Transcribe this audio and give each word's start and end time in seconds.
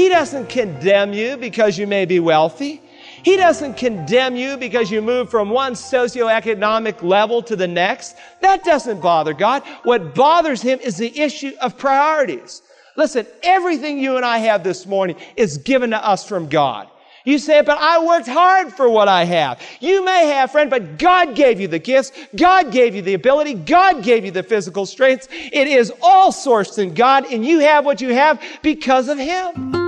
He 0.00 0.08
doesn't 0.08 0.48
condemn 0.48 1.12
you 1.12 1.36
because 1.36 1.76
you 1.76 1.86
may 1.86 2.06
be 2.06 2.20
wealthy. 2.20 2.80
He 3.22 3.36
doesn't 3.36 3.76
condemn 3.76 4.34
you 4.34 4.56
because 4.56 4.90
you 4.90 5.02
move 5.02 5.28
from 5.28 5.50
one 5.50 5.74
socioeconomic 5.74 7.02
level 7.02 7.42
to 7.42 7.54
the 7.54 7.68
next. 7.68 8.16
That 8.40 8.64
doesn't 8.64 9.02
bother 9.02 9.34
God. 9.34 9.62
What 9.82 10.14
bothers 10.14 10.62
Him 10.62 10.80
is 10.80 10.96
the 10.96 11.20
issue 11.20 11.52
of 11.60 11.76
priorities. 11.76 12.62
Listen, 12.96 13.26
everything 13.42 13.98
you 13.98 14.16
and 14.16 14.24
I 14.24 14.38
have 14.38 14.64
this 14.64 14.86
morning 14.86 15.16
is 15.36 15.58
given 15.58 15.90
to 15.90 16.02
us 16.02 16.26
from 16.26 16.48
God. 16.48 16.88
You 17.26 17.38
say, 17.38 17.60
but 17.60 17.76
I 17.76 18.02
worked 18.02 18.26
hard 18.26 18.72
for 18.72 18.88
what 18.88 19.06
I 19.06 19.24
have. 19.24 19.60
You 19.80 20.02
may 20.02 20.28
have, 20.28 20.50
friend, 20.50 20.70
but 20.70 20.98
God 20.98 21.36
gave 21.36 21.60
you 21.60 21.68
the 21.68 21.78
gifts. 21.78 22.10
God 22.34 22.72
gave 22.72 22.94
you 22.94 23.02
the 23.02 23.12
ability. 23.12 23.52
God 23.52 24.02
gave 24.02 24.24
you 24.24 24.30
the 24.30 24.42
physical 24.42 24.86
strength. 24.86 25.28
It 25.30 25.68
is 25.68 25.92
all 26.00 26.32
sourced 26.32 26.78
in 26.78 26.94
God, 26.94 27.30
and 27.30 27.44
you 27.44 27.58
have 27.58 27.84
what 27.84 28.00
you 28.00 28.14
have 28.14 28.42
because 28.62 29.10
of 29.10 29.18
Him. 29.18 29.79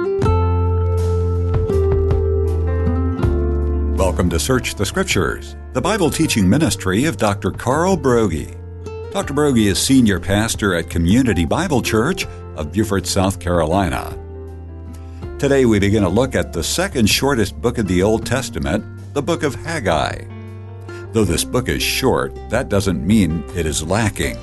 Welcome 4.02 4.30
to 4.30 4.41
Search 4.41 4.74
the 4.74 4.84
Scriptures, 4.84 5.55
the 5.74 5.80
Bible 5.80 6.11
teaching 6.11 6.51
ministry 6.51 7.05
of 7.05 7.19
Dr. 7.19 7.52
Carl 7.52 7.97
Broggi. 7.97 8.52
Dr. 9.12 9.33
Broggi 9.33 9.66
is 9.66 9.78
senior 9.78 10.19
pastor 10.19 10.75
at 10.75 10.91
Community 10.91 11.45
Bible 11.45 11.80
Church 11.83 12.27
of 12.56 12.73
Beaufort, 12.73 13.06
South 13.06 13.38
Carolina. 13.38 14.19
Today 15.38 15.66
we 15.66 15.78
begin 15.78 16.02
a 16.02 16.09
look 16.09 16.34
at 16.34 16.52
the 16.52 16.65
second 16.65 17.09
shortest 17.09 17.61
book 17.61 17.78
of 17.78 17.87
the 17.87 18.02
Old 18.02 18.27
Testament, 18.27 18.84
the 19.15 19.23
book 19.23 19.45
of 19.45 19.55
Haggai. 19.55 20.25
Though 21.12 21.25
this 21.25 21.45
book 21.45 21.69
is 21.69 21.80
short, 21.80 22.34
that 22.50 22.69
doesn't 22.69 23.06
mean 23.06 23.45
it 23.55 23.66
is 23.66 23.84
lacking. 23.84 24.37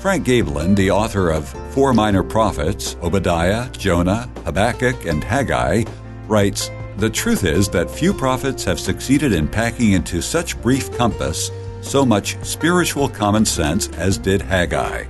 Frank 0.00 0.26
Gaebelein, 0.26 0.74
the 0.74 0.90
author 0.90 1.30
of 1.30 1.48
Four 1.72 1.94
Minor 1.94 2.24
Prophets, 2.24 2.96
Obadiah, 3.02 3.70
Jonah, 3.70 4.28
Habakkuk, 4.44 5.06
and 5.06 5.22
Haggai, 5.22 5.84
writes 6.26 6.68
The 6.96 7.10
truth 7.10 7.44
is 7.44 7.68
that 7.70 7.90
few 7.90 8.12
prophets 8.12 8.64
have 8.64 8.78
succeeded 8.78 9.32
in 9.32 9.48
packing 9.48 9.92
into 9.92 10.20
such 10.20 10.60
brief 10.60 10.90
compass 10.96 11.50
so 11.80 12.04
much 12.04 12.36
spiritual 12.44 13.08
common 13.08 13.44
sense 13.44 13.88
as 13.90 14.18
did 14.18 14.42
Haggai. 14.42 15.04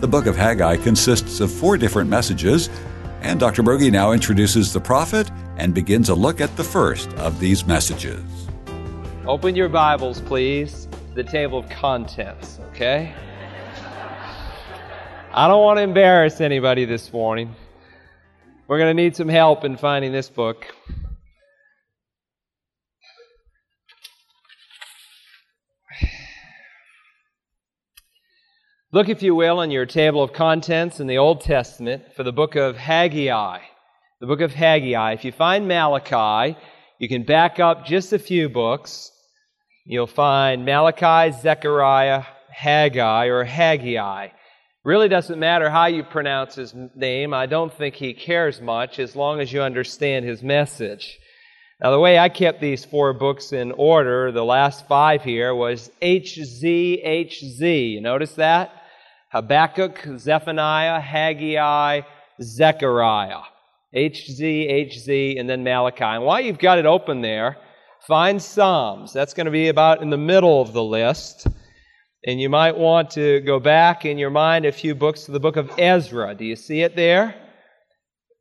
The 0.00 0.08
book 0.08 0.26
of 0.26 0.36
Haggai 0.36 0.76
consists 0.78 1.40
of 1.40 1.50
four 1.50 1.76
different 1.76 2.10
messages 2.10 2.68
and 3.22 3.40
Dr. 3.40 3.64
Broggi 3.64 3.90
now 3.90 4.12
introduces 4.12 4.72
the 4.72 4.80
prophet 4.80 5.30
and 5.56 5.74
begins 5.74 6.10
a 6.10 6.14
look 6.14 6.40
at 6.40 6.56
the 6.56 6.62
first 6.62 7.12
of 7.14 7.40
these 7.40 7.66
messages. 7.66 8.22
Open 9.26 9.56
your 9.56 9.68
Bibles, 9.68 10.20
please, 10.20 10.86
the 11.14 11.24
table 11.24 11.58
of 11.58 11.68
contents, 11.68 12.60
okay? 12.70 13.12
I 15.32 15.48
don't 15.48 15.60
want 15.60 15.78
to 15.78 15.82
embarrass 15.82 16.40
anybody 16.40 16.84
this 16.84 17.12
morning. 17.12 17.54
We're 18.68 18.78
going 18.78 18.96
to 18.96 19.00
need 19.00 19.14
some 19.14 19.28
help 19.28 19.64
in 19.64 19.76
finding 19.76 20.10
this 20.10 20.28
book. 20.28 20.66
Look, 28.90 29.08
if 29.08 29.22
you 29.22 29.36
will, 29.36 29.60
in 29.60 29.70
your 29.70 29.86
table 29.86 30.20
of 30.20 30.32
contents 30.32 30.98
in 30.98 31.06
the 31.06 31.18
Old 31.18 31.42
Testament 31.42 32.14
for 32.16 32.24
the 32.24 32.32
book 32.32 32.56
of 32.56 32.76
Haggai. 32.76 33.60
The 34.20 34.26
book 34.26 34.40
of 34.40 34.52
Haggai. 34.52 35.12
If 35.12 35.24
you 35.24 35.30
find 35.30 35.68
Malachi, 35.68 36.58
you 36.98 37.08
can 37.08 37.22
back 37.22 37.60
up 37.60 37.86
just 37.86 38.12
a 38.12 38.18
few 38.18 38.48
books. 38.48 39.12
You'll 39.84 40.08
find 40.08 40.64
Malachi, 40.64 41.36
Zechariah, 41.40 42.24
Haggai, 42.50 43.26
or 43.26 43.44
Haggai. 43.44 44.30
Really 44.86 45.08
doesn't 45.08 45.40
matter 45.40 45.68
how 45.68 45.86
you 45.86 46.04
pronounce 46.04 46.54
his 46.54 46.72
name. 46.94 47.34
I 47.34 47.46
don't 47.46 47.74
think 47.74 47.96
he 47.96 48.14
cares 48.14 48.60
much 48.60 49.00
as 49.00 49.16
long 49.16 49.40
as 49.40 49.52
you 49.52 49.60
understand 49.60 50.24
his 50.24 50.44
message. 50.44 51.18
Now, 51.82 51.90
the 51.90 51.98
way 51.98 52.20
I 52.20 52.28
kept 52.28 52.60
these 52.60 52.84
four 52.84 53.12
books 53.12 53.52
in 53.52 53.72
order, 53.72 54.30
the 54.30 54.44
last 54.44 54.86
five 54.86 55.24
here, 55.24 55.52
was 55.52 55.90
HZHZ. 56.00 57.94
You 57.94 58.00
notice 58.00 58.34
that? 58.34 58.70
Habakkuk, 59.32 60.06
Zephaniah, 60.18 61.00
Haggai, 61.00 62.02
Zechariah. 62.40 63.40
HZ, 63.92 64.70
HZ, 64.70 65.40
and 65.40 65.50
then 65.50 65.64
Malachi. 65.64 66.04
And 66.04 66.22
while 66.22 66.40
you've 66.40 66.60
got 66.60 66.78
it 66.78 66.86
open 66.86 67.22
there, 67.22 67.56
find 68.06 68.40
Psalms. 68.40 69.12
That's 69.12 69.34
going 69.34 69.46
to 69.46 69.50
be 69.50 69.66
about 69.66 70.00
in 70.00 70.10
the 70.10 70.16
middle 70.16 70.62
of 70.62 70.72
the 70.72 70.84
list. 70.84 71.48
And 72.26 72.40
you 72.40 72.48
might 72.48 72.76
want 72.76 73.12
to 73.12 73.40
go 73.42 73.60
back 73.60 74.04
in 74.04 74.18
your 74.18 74.30
mind 74.30 74.66
a 74.66 74.72
few 74.72 74.96
books 74.96 75.22
to 75.24 75.30
the 75.30 75.38
book 75.38 75.54
of 75.54 75.70
Ezra. 75.78 76.34
Do 76.34 76.44
you 76.44 76.56
see 76.56 76.82
it 76.82 76.96
there? 76.96 77.36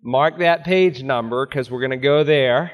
Mark 0.02 0.40
that 0.40 0.64
page 0.64 1.04
number 1.04 1.46
because 1.46 1.70
we're 1.70 1.82
going 1.82 1.92
to 1.92 1.98
go 1.98 2.24
there. 2.24 2.72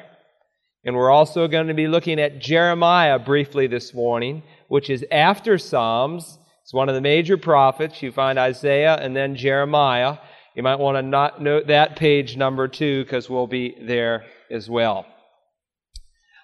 And 0.86 0.96
we're 0.96 1.12
also 1.12 1.50
going 1.50 1.68
to 1.68 1.74
be 1.74 1.90
looking 1.90 2.18
at 2.18 2.40
Jeremiah 2.40 3.20
briefly 3.20 3.68
this 3.68 3.94
morning, 3.94 4.42
which 4.70 4.90
is 4.90 5.04
after 5.12 5.58
Psalms. 5.58 6.40
It's 6.64 6.74
one 6.74 6.88
of 6.88 6.96
the 6.96 7.02
major 7.02 7.38
prophets. 7.38 8.02
You 8.02 8.14
find 8.14 8.40
Isaiah 8.40 8.96
and 8.96 9.14
then 9.14 9.36
Jeremiah. 9.36 10.18
You 10.56 10.64
might 10.64 10.80
want 10.80 10.96
to 10.96 11.02
not 11.02 11.42
note 11.42 11.68
that 11.68 11.98
page 11.98 12.38
number 12.38 12.70
two 12.70 13.04
because 13.04 13.30
we'll 13.30 13.48
be 13.48 13.76
there 13.82 14.24
as 14.50 14.70
well. 14.70 15.06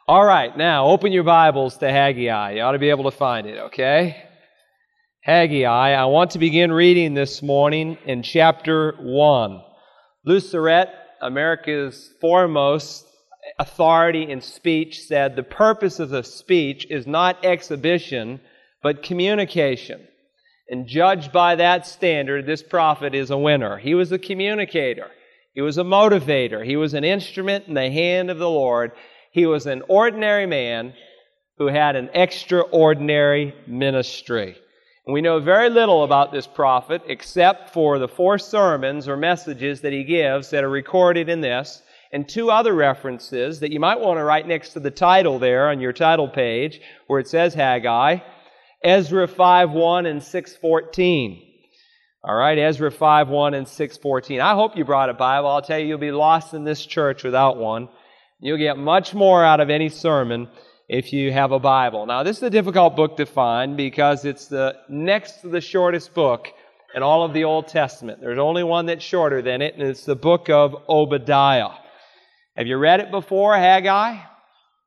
All 0.10 0.26
right, 0.26 0.56
now 0.58 0.88
open 0.88 1.14
your 1.14 1.24
Bibles 1.24 1.78
to 1.78 1.90
Haggai. 1.90 2.52
You 2.52 2.62
ought 2.62 2.74
to 2.74 2.80
be 2.80 2.90
able 2.90 3.10
to 3.10 3.18
find 3.18 3.48
it, 3.48 3.58
okay? 3.60 4.27
Haggai, 5.28 5.92
I 5.92 6.06
want 6.06 6.32
to 6.32 6.40
begin 6.40 6.72
reading 6.72 7.14
this 7.14 7.42
morning 7.42 7.98
in 8.06 8.24
chapter 8.24 8.94
1. 8.94 9.62
Lou 10.24 10.40
America's 11.22 12.14
foremost 12.22 13.06
authority 13.60 14.32
in 14.32 14.40
speech 14.40 15.02
said 15.02 15.36
the 15.36 15.44
purpose 15.44 16.00
of 16.00 16.12
the 16.12 16.24
speech 16.24 16.88
is 16.90 17.06
not 17.06 17.44
exhibition, 17.44 18.40
but 18.82 19.04
communication. 19.04 20.08
And 20.70 20.88
judged 20.88 21.34
by 21.34 21.56
that 21.56 21.86
standard, 21.86 22.46
this 22.46 22.64
prophet 22.64 23.14
is 23.14 23.30
a 23.30 23.38
winner. 23.38 23.78
He 23.78 23.96
was 23.96 24.14
a 24.14 24.18
communicator. 24.18 25.12
He 25.54 25.60
was 25.60 25.78
a 25.78 25.84
motivator. 25.84 26.66
He 26.66 26.78
was 26.78 26.94
an 26.94 27.04
instrument 27.04 27.68
in 27.68 27.74
the 27.74 27.92
hand 27.92 28.32
of 28.32 28.38
the 28.38 28.50
Lord. 28.50 28.94
He 29.34 29.46
was 29.46 29.66
an 29.66 29.84
ordinary 29.90 30.46
man 30.46 30.94
who 31.58 31.68
had 31.68 31.98
an 31.98 32.12
extraordinary 32.14 33.54
ministry. 33.68 34.56
We 35.10 35.22
know 35.22 35.40
very 35.40 35.70
little 35.70 36.04
about 36.04 36.34
this 36.34 36.48
prophet 36.48 37.02
except 37.08 37.70
for 37.70 37.98
the 37.98 38.10
four 38.10 38.38
sermons 38.38 39.08
or 39.08 39.16
messages 39.16 39.80
that 39.82 39.94
he 39.94 40.04
gives 40.04 40.50
that 40.50 40.66
are 40.66 40.70
recorded 40.70 41.30
in 41.30 41.40
this 41.40 41.82
and 42.12 42.28
two 42.28 42.52
other 42.52 42.74
references 42.74 43.62
that 43.62 43.72
you 43.72 43.80
might 43.80 44.02
want 44.02 44.18
to 44.18 44.24
write 44.24 44.48
next 44.48 44.74
to 44.74 44.82
the 44.82 44.92
title 44.92 45.40
there 45.40 45.70
on 45.70 45.80
your 45.80 45.94
title 45.94 46.28
page 46.28 46.82
where 47.08 47.22
it 47.22 47.30
says 47.30 47.54
Haggai. 47.54 48.18
Ezra 48.84 49.28
5:1 49.28 50.06
and 50.06 50.22
6:14. 50.22 51.42
All 52.26 52.36
right, 52.36 52.58
Ezra 52.58 52.92
5:1 52.92 53.54
and 53.54 53.66
6:14. 53.66 54.42
I 54.42 54.56
hope 54.56 54.76
you 54.76 54.84
brought 54.84 55.10
a 55.10 55.14
Bible. 55.14 55.48
I'll 55.48 55.62
tell 55.62 55.80
you 55.80 55.88
you'll 55.88 56.00
be 56.00 56.12
lost 56.12 56.54
in 56.54 56.66
this 56.66 56.86
church 56.86 57.24
without 57.24 57.56
one. 57.56 57.88
You'll 58.42 58.58
get 58.58 58.78
much 58.78 59.14
more 59.14 59.42
out 59.44 59.62
of 59.62 59.70
any 59.70 59.88
sermon 59.88 60.50
if 60.88 61.12
you 61.12 61.32
have 61.32 61.52
a 61.52 61.60
Bible. 61.60 62.06
Now, 62.06 62.24
this 62.24 62.38
is 62.38 62.44
a 62.44 62.50
difficult 62.50 62.96
book 62.96 63.18
to 63.18 63.26
find 63.26 63.76
because 63.76 64.24
it's 64.26 64.48
the 64.48 64.76
next 64.88 65.42
to 65.42 65.50
the 65.50 65.62
shortest 65.62 66.14
book 66.14 66.48
in 66.96 67.04
all 67.04 67.24
of 67.24 67.34
the 67.34 67.44
Old 67.44 67.68
Testament. 67.68 68.22
There's 68.22 68.40
only 68.40 68.64
one 68.64 68.86
that's 68.86 69.04
shorter 69.04 69.42
than 69.42 69.62
it, 69.62 69.74
and 69.74 69.84
it's 69.84 70.06
the 70.06 70.16
book 70.16 70.50
of 70.50 70.76
Obadiah. 70.88 71.72
Have 72.56 72.68
you 72.68 72.78
read 72.78 73.02
it 73.02 73.12
before, 73.12 73.56
Haggai? 73.56 74.18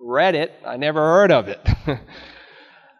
Read 0.00 0.34
it. 0.34 0.52
I 0.64 0.76
never 0.78 1.00
heard 1.00 1.30
of 1.30 1.48
it. 1.48 1.60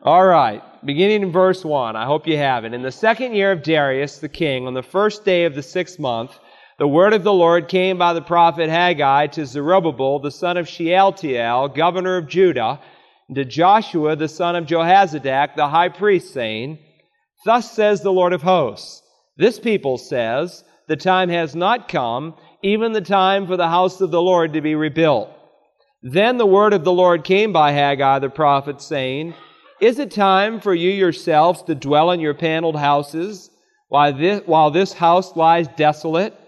All 0.02 0.24
right, 0.24 0.62
beginning 0.84 1.22
in 1.22 1.32
verse 1.32 1.64
1. 1.64 1.96
I 1.96 2.04
hope 2.04 2.26
you 2.26 2.36
have 2.36 2.64
it. 2.64 2.74
In 2.74 2.82
the 2.82 2.92
second 2.92 3.34
year 3.34 3.52
of 3.52 3.62
Darius 3.62 4.18
the 4.18 4.28
king, 4.28 4.66
on 4.66 4.74
the 4.74 4.82
first 4.82 5.24
day 5.24 5.44
of 5.44 5.54
the 5.54 5.62
sixth 5.62 5.98
month, 5.98 6.38
the 6.80 6.88
word 6.88 7.12
of 7.12 7.24
the 7.24 7.32
Lord 7.32 7.68
came 7.68 7.98
by 7.98 8.15
the 8.15 8.22
prophet 8.22 8.71
Haggai 8.71 9.27
to 9.27 9.44
Zerubbabel, 9.44 10.18
the 10.18 10.30
son 10.30 10.56
of 10.56 10.66
Shealtiel, 10.66 11.68
governor 11.68 12.16
of 12.16 12.27
Judah, 12.27 12.80
and 13.28 13.36
to 13.36 13.44
Joshua, 13.44 14.16
the 14.16 14.28
son 14.28 14.56
of 14.56 14.65
Jehozadak, 14.65 15.56
the 15.56 15.68
high 15.68 15.91
priest, 15.91 16.32
saying, 16.32 16.78
Thus 17.44 17.71
says 17.71 18.00
the 18.00 18.10
Lord 18.10 18.32
of 18.32 18.41
hosts, 18.41 19.03
This 19.36 19.60
people 19.60 19.98
says, 19.98 20.65
The 20.88 20.97
time 20.97 21.28
has 21.28 21.54
not 21.54 21.86
come, 21.86 22.34
even 22.62 22.94
the 22.94 23.03
time 23.03 23.47
for 23.47 23.59
the 23.59 23.68
house 23.68 24.00
of 24.00 24.10
the 24.10 24.22
Lord 24.22 24.54
to 24.54 24.62
be 24.62 24.74
rebuilt. 24.74 25.28
Then 26.03 26.38
the 26.38 26.47
word 26.47 26.72
of 26.72 26.84
the 26.84 26.92
Lord 26.92 27.24
came 27.24 27.53
by 27.53 27.72
Haggai 27.72 28.21
the 28.21 28.30
prophet, 28.30 28.80
saying, 28.80 29.34
Is 29.82 29.98
it 29.98 30.12
time 30.12 30.62
for 30.62 30.74
you 30.74 30.88
yourselves 30.88 31.62
to 31.65 31.74
dwell 31.74 32.10
in 32.10 32.21
your 32.21 32.32
paneled 32.32 32.77
houses, 32.77 33.50
while 33.88 34.15
this, 34.16 34.41
while 34.47 34.71
this 34.71 34.94
house 34.94 35.36
lies 35.36 35.68
desolate? 35.77 36.40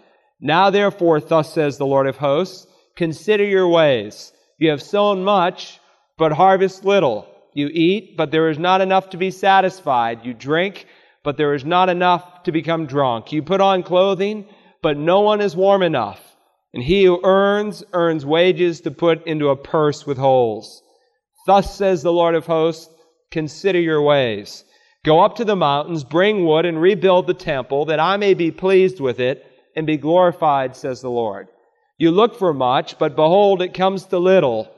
Now 0.44 0.70
therefore, 0.70 1.20
thus 1.20 1.54
says 1.54 1.78
the 1.78 1.86
Lord 1.86 2.08
of 2.08 2.16
hosts, 2.16 2.66
consider 2.96 3.44
your 3.44 3.68
ways. 3.68 4.32
You 4.58 4.70
have 4.70 4.82
sown 4.82 5.22
much, 5.22 5.78
but 6.18 6.32
harvest 6.32 6.84
little. 6.84 7.28
You 7.54 7.68
eat, 7.68 8.16
but 8.16 8.32
there 8.32 8.50
is 8.50 8.58
not 8.58 8.80
enough 8.80 9.10
to 9.10 9.16
be 9.16 9.30
satisfied. 9.30 10.24
You 10.24 10.34
drink, 10.34 10.86
but 11.22 11.36
there 11.36 11.54
is 11.54 11.64
not 11.64 11.88
enough 11.88 12.42
to 12.42 12.52
become 12.52 12.86
drunk. 12.86 13.30
You 13.30 13.44
put 13.44 13.60
on 13.60 13.84
clothing, 13.84 14.46
but 14.82 14.96
no 14.96 15.20
one 15.20 15.40
is 15.40 15.54
warm 15.54 15.82
enough. 15.82 16.20
And 16.74 16.82
he 16.82 17.04
who 17.04 17.20
earns, 17.22 17.84
earns 17.92 18.26
wages 18.26 18.80
to 18.80 18.90
put 18.90 19.24
into 19.28 19.48
a 19.48 19.56
purse 19.56 20.04
with 20.04 20.18
holes. 20.18 20.82
Thus 21.46 21.76
says 21.76 22.02
the 22.02 22.12
Lord 22.12 22.34
of 22.34 22.46
hosts, 22.46 22.92
consider 23.30 23.80
your 23.80 24.02
ways. 24.02 24.64
Go 25.04 25.20
up 25.20 25.36
to 25.36 25.44
the 25.44 25.54
mountains, 25.54 26.02
bring 26.02 26.44
wood, 26.44 26.64
and 26.64 26.80
rebuild 26.80 27.28
the 27.28 27.34
temple, 27.34 27.84
that 27.86 28.00
I 28.00 28.16
may 28.16 28.34
be 28.34 28.50
pleased 28.50 28.98
with 28.98 29.20
it 29.20 29.46
and 29.76 29.86
be 29.86 29.96
glorified, 29.96 30.76
says 30.76 31.00
the 31.00 31.10
Lord. 31.10 31.48
You 31.98 32.10
look 32.10 32.38
for 32.38 32.52
much, 32.52 32.98
but 32.98 33.16
behold, 33.16 33.62
it 33.62 33.74
comes 33.74 34.04
to 34.06 34.18
little. 34.18 34.70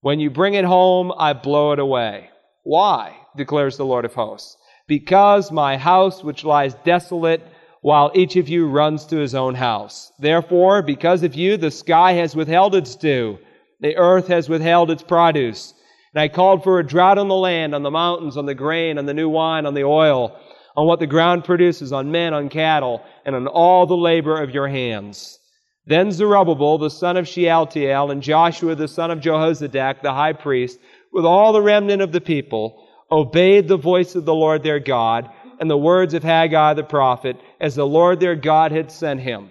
When 0.00 0.20
you 0.20 0.30
bring 0.30 0.54
it 0.54 0.64
home, 0.64 1.12
I 1.16 1.32
blow 1.32 1.72
it 1.72 1.78
away. 1.78 2.30
Why? 2.64 3.16
declares 3.36 3.76
the 3.76 3.84
Lord 3.84 4.04
of 4.04 4.14
hosts. 4.14 4.56
Because 4.88 5.52
my 5.52 5.76
house, 5.76 6.24
which 6.24 6.44
lies 6.44 6.74
desolate, 6.84 7.46
while 7.80 8.10
each 8.14 8.36
of 8.36 8.48
you 8.48 8.68
runs 8.68 9.06
to 9.06 9.16
his 9.16 9.34
own 9.34 9.54
house. 9.54 10.12
Therefore, 10.18 10.82
because 10.82 11.22
of 11.22 11.34
you, 11.34 11.56
the 11.56 11.70
sky 11.70 12.12
has 12.14 12.34
withheld 12.36 12.74
its 12.74 12.96
dew, 12.96 13.38
the 13.80 13.96
earth 13.96 14.28
has 14.28 14.48
withheld 14.48 14.90
its 14.90 15.02
produce. 15.02 15.72
And 16.12 16.20
I 16.20 16.28
called 16.28 16.64
for 16.64 16.78
a 16.78 16.86
drought 16.86 17.18
on 17.18 17.28
the 17.28 17.34
land, 17.36 17.74
on 17.74 17.82
the 17.82 17.90
mountains, 17.90 18.36
on 18.36 18.46
the 18.46 18.54
grain, 18.54 18.98
on 18.98 19.06
the 19.06 19.14
new 19.14 19.28
wine, 19.28 19.64
on 19.64 19.74
the 19.74 19.84
oil, 19.84 20.36
on 20.76 20.86
what 20.86 21.00
the 21.00 21.06
ground 21.06 21.44
produces, 21.44 21.92
on 21.92 22.10
men, 22.10 22.32
on 22.32 22.48
cattle, 22.48 23.02
and 23.24 23.34
on 23.34 23.46
all 23.46 23.86
the 23.86 23.96
labor 23.96 24.40
of 24.40 24.50
your 24.50 24.68
hands. 24.68 25.38
Then 25.86 26.12
Zerubbabel, 26.12 26.78
the 26.78 26.90
son 26.90 27.16
of 27.16 27.26
Shealtiel, 27.26 28.10
and 28.10 28.22
Joshua, 28.22 28.74
the 28.74 28.88
son 28.88 29.10
of 29.10 29.20
Jehozadak, 29.20 30.02
the 30.02 30.12
high 30.12 30.34
priest, 30.34 30.78
with 31.12 31.24
all 31.24 31.52
the 31.52 31.62
remnant 31.62 32.02
of 32.02 32.12
the 32.12 32.20
people, 32.20 32.86
obeyed 33.10 33.66
the 33.66 33.76
voice 33.76 34.14
of 34.14 34.24
the 34.24 34.34
Lord 34.34 34.62
their 34.62 34.78
God 34.78 35.30
and 35.58 35.68
the 35.68 35.76
words 35.76 36.14
of 36.14 36.22
Haggai 36.22 36.74
the 36.74 36.84
prophet, 36.84 37.36
as 37.60 37.74
the 37.74 37.86
Lord 37.86 38.18
their 38.18 38.34
God 38.34 38.72
had 38.72 38.90
sent 38.90 39.20
him. 39.20 39.50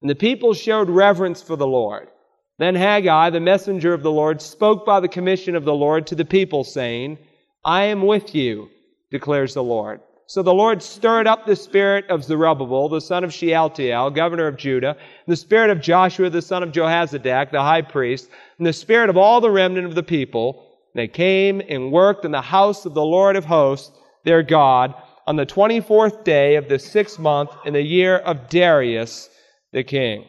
And 0.00 0.08
the 0.08 0.14
people 0.14 0.54
showed 0.54 0.88
reverence 0.88 1.42
for 1.42 1.56
the 1.56 1.66
Lord. 1.66 2.08
Then 2.58 2.76
Haggai, 2.76 3.30
the 3.30 3.40
messenger 3.40 3.92
of 3.92 4.02
the 4.02 4.10
Lord, 4.10 4.40
spoke 4.40 4.86
by 4.86 5.00
the 5.00 5.08
commission 5.08 5.56
of 5.56 5.64
the 5.64 5.74
Lord 5.74 6.06
to 6.08 6.14
the 6.14 6.24
people, 6.24 6.62
saying, 6.64 7.18
I 7.64 7.84
am 7.84 8.06
with 8.06 8.34
you, 8.34 8.68
declares 9.10 9.54
the 9.54 9.62
Lord. 9.62 10.00
So 10.28 10.42
the 10.42 10.52
Lord 10.52 10.82
stirred 10.82 11.26
up 11.26 11.46
the 11.46 11.56
spirit 11.56 12.04
of 12.10 12.22
Zerubbabel, 12.22 12.90
the 12.90 13.00
son 13.00 13.24
of 13.24 13.32
Shealtiel, 13.32 14.10
governor 14.10 14.46
of 14.46 14.58
Judah, 14.58 14.94
the 15.26 15.34
spirit 15.34 15.70
of 15.70 15.80
Joshua, 15.80 16.28
the 16.28 16.42
son 16.42 16.62
of 16.62 16.70
Jehozadak, 16.70 17.50
the 17.50 17.62
high 17.62 17.80
priest, 17.80 18.28
and 18.58 18.66
the 18.66 18.74
spirit 18.74 19.08
of 19.08 19.16
all 19.16 19.40
the 19.40 19.50
remnant 19.50 19.86
of 19.86 19.94
the 19.94 20.02
people. 20.02 20.66
They 20.94 21.08
came 21.08 21.62
and 21.66 21.90
worked 21.90 22.26
in 22.26 22.30
the 22.30 22.42
house 22.42 22.84
of 22.84 22.92
the 22.92 23.02
Lord 23.02 23.36
of 23.36 23.46
hosts, 23.46 23.90
their 24.24 24.42
God, 24.42 24.92
on 25.26 25.36
the 25.36 25.46
24th 25.46 26.24
day 26.24 26.56
of 26.56 26.68
the 26.68 26.78
sixth 26.78 27.18
month 27.18 27.50
in 27.64 27.72
the 27.72 27.80
year 27.80 28.18
of 28.18 28.50
Darius 28.50 29.30
the 29.72 29.82
king. 29.82 30.26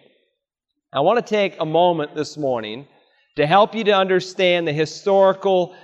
I 0.94 1.02
want 1.02 1.18
to 1.18 1.30
take 1.30 1.58
a 1.60 1.66
moment 1.66 2.16
this 2.16 2.38
morning 2.38 2.88
to 3.36 3.46
help 3.46 3.76
you 3.76 3.84
to 3.84 3.92
understand 3.92 4.66
the 4.66 4.72
historical 4.72 5.76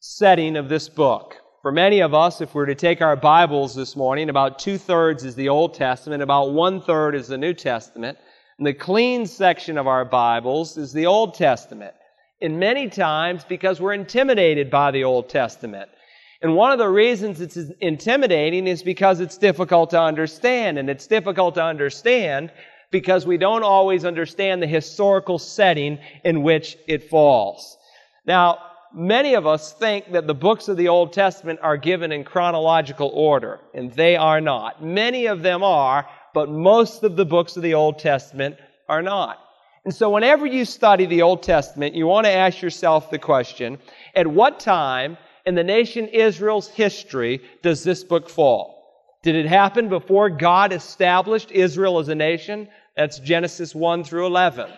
setting 0.00 0.56
of 0.56 0.68
this 0.68 0.88
book. 0.88 1.36
For 1.60 1.72
many 1.72 2.02
of 2.02 2.14
us, 2.14 2.40
if 2.40 2.54
we 2.54 2.60
we're 2.60 2.66
to 2.66 2.76
take 2.76 3.02
our 3.02 3.16
Bibles 3.16 3.74
this 3.74 3.96
morning, 3.96 4.30
about 4.30 4.60
two 4.60 4.78
thirds 4.78 5.24
is 5.24 5.34
the 5.34 5.48
Old 5.48 5.74
Testament, 5.74 6.22
about 6.22 6.52
one 6.52 6.80
third 6.80 7.16
is 7.16 7.26
the 7.26 7.36
New 7.36 7.52
Testament. 7.52 8.16
And 8.58 8.66
the 8.66 8.72
clean 8.72 9.26
section 9.26 9.76
of 9.76 9.88
our 9.88 10.04
Bibles 10.04 10.76
is 10.76 10.92
the 10.92 11.06
Old 11.06 11.34
Testament. 11.34 11.94
And 12.40 12.60
many 12.60 12.88
times 12.88 13.42
because 13.42 13.80
we're 13.80 13.94
intimidated 13.94 14.70
by 14.70 14.92
the 14.92 15.02
Old 15.02 15.28
Testament. 15.30 15.90
And 16.42 16.54
one 16.54 16.70
of 16.70 16.78
the 16.78 16.88
reasons 16.88 17.40
it's 17.40 17.58
intimidating 17.80 18.68
is 18.68 18.84
because 18.84 19.18
it's 19.18 19.36
difficult 19.36 19.90
to 19.90 20.00
understand. 20.00 20.78
And 20.78 20.88
it's 20.88 21.08
difficult 21.08 21.56
to 21.56 21.64
understand 21.64 22.52
because 22.92 23.26
we 23.26 23.36
don't 23.36 23.64
always 23.64 24.04
understand 24.04 24.62
the 24.62 24.68
historical 24.68 25.40
setting 25.40 25.98
in 26.22 26.44
which 26.44 26.78
it 26.86 27.10
falls. 27.10 27.76
Now, 28.24 28.58
many 28.94 29.34
of 29.34 29.46
us 29.46 29.72
think 29.72 30.12
that 30.12 30.26
the 30.26 30.34
books 30.34 30.68
of 30.68 30.76
the 30.76 30.88
Old 30.88 31.12
Testament 31.12 31.60
are 31.62 31.76
given 31.76 32.12
in 32.12 32.24
chronological 32.24 33.10
order, 33.14 33.60
and 33.74 33.92
they 33.92 34.16
are 34.16 34.40
not. 34.40 34.82
Many 34.82 35.26
of 35.26 35.42
them 35.42 35.62
are, 35.62 36.08
but 36.34 36.50
most 36.50 37.02
of 37.02 37.16
the 37.16 37.24
books 37.24 37.56
of 37.56 37.62
the 37.62 37.74
Old 37.74 37.98
Testament 37.98 38.56
are 38.88 39.02
not. 39.02 39.38
And 39.84 39.94
so, 39.94 40.10
whenever 40.10 40.46
you 40.46 40.64
study 40.64 41.06
the 41.06 41.22
Old 41.22 41.42
Testament, 41.42 41.94
you 41.94 42.06
want 42.06 42.26
to 42.26 42.32
ask 42.32 42.60
yourself 42.60 43.10
the 43.10 43.18
question 43.18 43.78
at 44.14 44.26
what 44.26 44.60
time 44.60 45.16
in 45.46 45.54
the 45.54 45.64
nation 45.64 46.08
Israel's 46.08 46.68
history 46.68 47.40
does 47.62 47.84
this 47.84 48.04
book 48.04 48.28
fall? 48.28 48.78
Did 49.22 49.34
it 49.34 49.46
happen 49.46 49.88
before 49.88 50.30
God 50.30 50.72
established 50.72 51.50
Israel 51.50 51.98
as 51.98 52.08
a 52.08 52.14
nation? 52.14 52.68
That's 52.96 53.18
Genesis 53.18 53.74
1 53.74 54.04
through 54.04 54.26
11. 54.26 54.70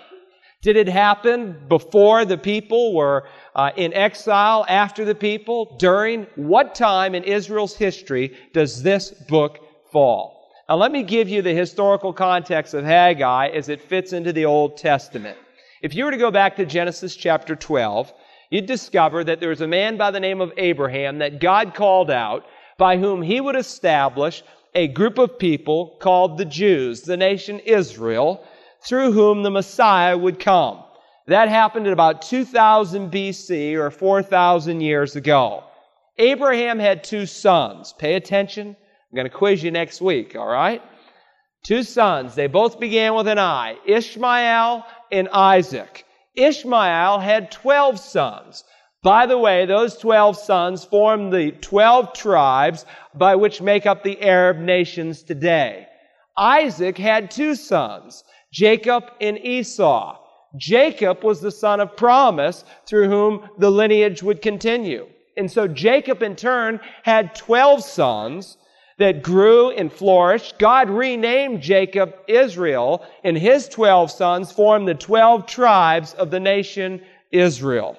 Did 0.63 0.77
it 0.77 0.89
happen 0.89 1.57
before 1.69 2.25
the 2.25 2.39
people 2.39 2.95
were 2.95 3.27
uh, 3.55 3.71
in 3.77 3.93
exile, 3.95 4.65
after 4.69 5.05
the 5.05 5.15
people, 5.15 5.77
during? 5.79 6.27
What 6.37 6.75
time 6.75 7.15
in 7.15 7.25
Israel's 7.25 7.77
history 7.77 8.37
does 8.53 8.83
this 8.83 9.11
book 9.11 9.59
fall? 9.93 10.49
Now, 10.69 10.77
let 10.77 10.93
me 10.93 11.03
give 11.03 11.29
you 11.29 11.43
the 11.43 11.53
historical 11.53 12.13
context 12.13 12.75
of 12.75 12.85
Haggai 12.85 13.49
as 13.49 13.69
it 13.69 13.81
fits 13.81 14.13
into 14.13 14.33
the 14.33 14.45
Old 14.45 14.77
Testament. 14.77 15.37
If 15.83 15.95
you 15.95 16.05
were 16.05 16.11
to 16.13 16.17
go 16.17 16.31
back 16.31 16.57
to 16.57 16.67
Genesis 16.67 17.17
chapter 17.17 17.57
12, 17.57 18.13
you'd 18.51 18.67
discover 18.67 19.25
that 19.25 19.41
there 19.41 19.49
was 19.49 19.63
a 19.63 19.67
man 19.67 19.97
by 19.97 20.11
the 20.11 20.21
name 20.21 20.41
of 20.41 20.53
Abraham 20.57 21.19
that 21.19 21.41
God 21.41 21.75
called 21.75 22.11
out 22.11 22.45
by 22.79 22.99
whom 22.99 23.23
he 23.23 23.41
would 23.41 23.57
establish 23.57 24.43
a 24.75 24.89
group 24.89 25.19
of 25.19 25.39
people 25.39 25.97
called 26.01 26.39
the 26.39 26.45
Jews, 26.45 27.03
the 27.03 27.17
nation 27.17 27.59
Israel, 27.61 28.45
through 28.83 29.13
whom 29.13 29.43
the 29.43 29.51
Messiah 29.51 30.17
would 30.17 30.39
come. 30.39 30.85
That 31.31 31.49
happened 31.49 31.87
at 31.87 31.93
about 31.93 32.23
2000 32.23 33.13
BC 33.13 33.75
or 33.77 33.93
4,000 33.93 34.81
years 34.81 35.15
ago. 35.15 35.63
Abraham 36.19 36.81
had 36.81 37.05
two 37.05 37.25
sons. 37.25 37.95
Pay 37.97 38.15
attention. 38.15 38.71
I'm 38.71 39.15
going 39.15 39.31
to 39.31 39.37
quiz 39.37 39.63
you 39.63 39.71
next 39.71 40.01
week, 40.01 40.35
all 40.35 40.49
right? 40.49 40.83
Two 41.63 41.85
sons. 41.85 42.35
They 42.35 42.49
both 42.49 42.81
began 42.81 43.15
with 43.15 43.29
an 43.29 43.39
I 43.39 43.77
Ishmael 43.87 44.85
and 45.13 45.29
Isaac. 45.29 46.05
Ishmael 46.35 47.21
had 47.21 47.53
12 47.53 48.01
sons. 48.01 48.65
By 49.05 49.27
the 49.27 49.39
way, 49.39 49.67
those 49.67 49.99
12 49.99 50.37
sons 50.37 50.85
form 50.85 51.31
the 51.31 51.53
12 51.53 52.13
tribes 52.13 52.85
by 53.15 53.37
which 53.37 53.63
make 53.63 53.87
up 53.87 54.03
the 54.03 54.21
Arab 54.21 54.59
nations 54.59 55.23
today. 55.23 55.87
Isaac 56.37 56.99
had 56.99 57.31
two 57.31 57.55
sons, 57.55 58.25
Jacob 58.53 59.05
and 59.21 59.39
Esau. 59.39 60.20
Jacob 60.57 61.23
was 61.23 61.41
the 61.41 61.51
son 61.51 61.81
of 61.81 61.97
promise 61.97 62.65
through 62.87 63.09
whom 63.09 63.49
the 63.59 63.71
lineage 63.71 64.23
would 64.23 64.43
continue. 64.43 65.07
And 65.37 65.51
so 65.51 65.69
Jacob 65.69 66.23
in 66.23 66.37
turn 66.37 66.81
had 67.03 67.35
12 67.35 67.83
sons 67.83 68.59
that 68.99 69.23
grew 69.23 69.71
and 69.71 69.91
flourished. 69.91 70.59
God 70.59 70.91
renamed 70.91 71.63
Jacob 71.63 72.15
Israel, 72.29 73.05
and 73.25 73.37
his 73.37 73.69
12 73.69 74.11
sons 74.11 74.53
formed 74.53 74.87
the 74.87 74.95
12 74.95 75.47
tribes 75.47 76.13
of 76.15 76.31
the 76.31 76.41
nation 76.41 77.01
Israel. 77.33 77.97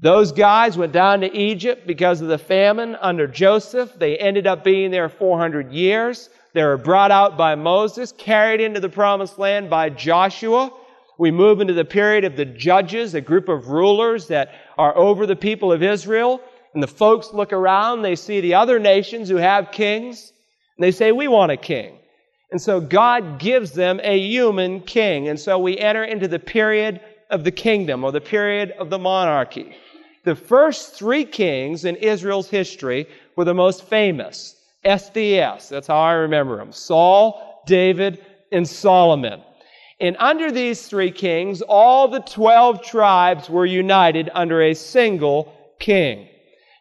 Those 0.00 0.32
guys 0.32 0.76
went 0.76 0.92
down 0.92 1.20
to 1.20 1.34
Egypt 1.34 1.86
because 1.86 2.20
of 2.20 2.28
the 2.28 2.36
famine 2.36 2.96
under 3.00 3.26
Joseph. 3.26 3.94
They 3.98 4.18
ended 4.18 4.46
up 4.46 4.62
being 4.62 4.90
there 4.90 5.08
400 5.08 5.72
years. 5.72 6.28
They 6.52 6.62
were 6.62 6.76
brought 6.76 7.10
out 7.10 7.38
by 7.38 7.54
Moses, 7.54 8.12
carried 8.12 8.60
into 8.60 8.80
the 8.80 8.88
promised 8.90 9.38
land 9.38 9.70
by 9.70 9.88
Joshua. 9.88 10.70
We 11.18 11.30
move 11.30 11.60
into 11.60 11.74
the 11.74 11.84
period 11.84 12.24
of 12.24 12.36
the 12.36 12.44
judges, 12.44 13.14
a 13.14 13.20
group 13.20 13.48
of 13.48 13.68
rulers 13.68 14.28
that 14.28 14.52
are 14.76 14.96
over 14.96 15.26
the 15.26 15.36
people 15.36 15.72
of 15.72 15.82
Israel. 15.82 16.40
And 16.72 16.82
the 16.82 16.88
folks 16.88 17.32
look 17.32 17.52
around, 17.52 18.02
they 18.02 18.16
see 18.16 18.40
the 18.40 18.54
other 18.54 18.78
nations 18.78 19.28
who 19.28 19.36
have 19.36 19.70
kings, 19.70 20.32
and 20.76 20.84
they 20.84 20.90
say, 20.90 21.12
We 21.12 21.28
want 21.28 21.52
a 21.52 21.56
king. 21.56 21.98
And 22.50 22.60
so 22.60 22.80
God 22.80 23.38
gives 23.38 23.72
them 23.72 24.00
a 24.02 24.18
human 24.18 24.80
king. 24.80 25.28
And 25.28 25.38
so 25.38 25.58
we 25.58 25.78
enter 25.78 26.04
into 26.04 26.28
the 26.28 26.38
period 26.38 27.00
of 27.30 27.44
the 27.44 27.50
kingdom 27.50 28.04
or 28.04 28.12
the 28.12 28.20
period 28.20 28.72
of 28.72 28.90
the 28.90 28.98
monarchy. 28.98 29.74
The 30.24 30.34
first 30.36 30.94
three 30.94 31.24
kings 31.24 31.84
in 31.84 31.96
Israel's 31.96 32.48
history 32.48 33.06
were 33.36 33.44
the 33.44 33.54
most 33.54 33.84
famous. 33.84 34.56
SDS, 34.84 35.68
that's 35.68 35.86
how 35.86 36.00
I 36.00 36.12
remember 36.12 36.56
them. 36.56 36.72
Saul, 36.72 37.62
David, 37.66 38.24
and 38.52 38.68
Solomon. 38.68 39.42
And 40.00 40.16
under 40.18 40.50
these 40.50 40.86
three 40.86 41.10
kings, 41.10 41.62
all 41.62 42.08
the 42.08 42.20
12 42.20 42.82
tribes 42.82 43.48
were 43.48 43.66
united 43.66 44.30
under 44.34 44.62
a 44.62 44.74
single 44.74 45.54
king. 45.78 46.28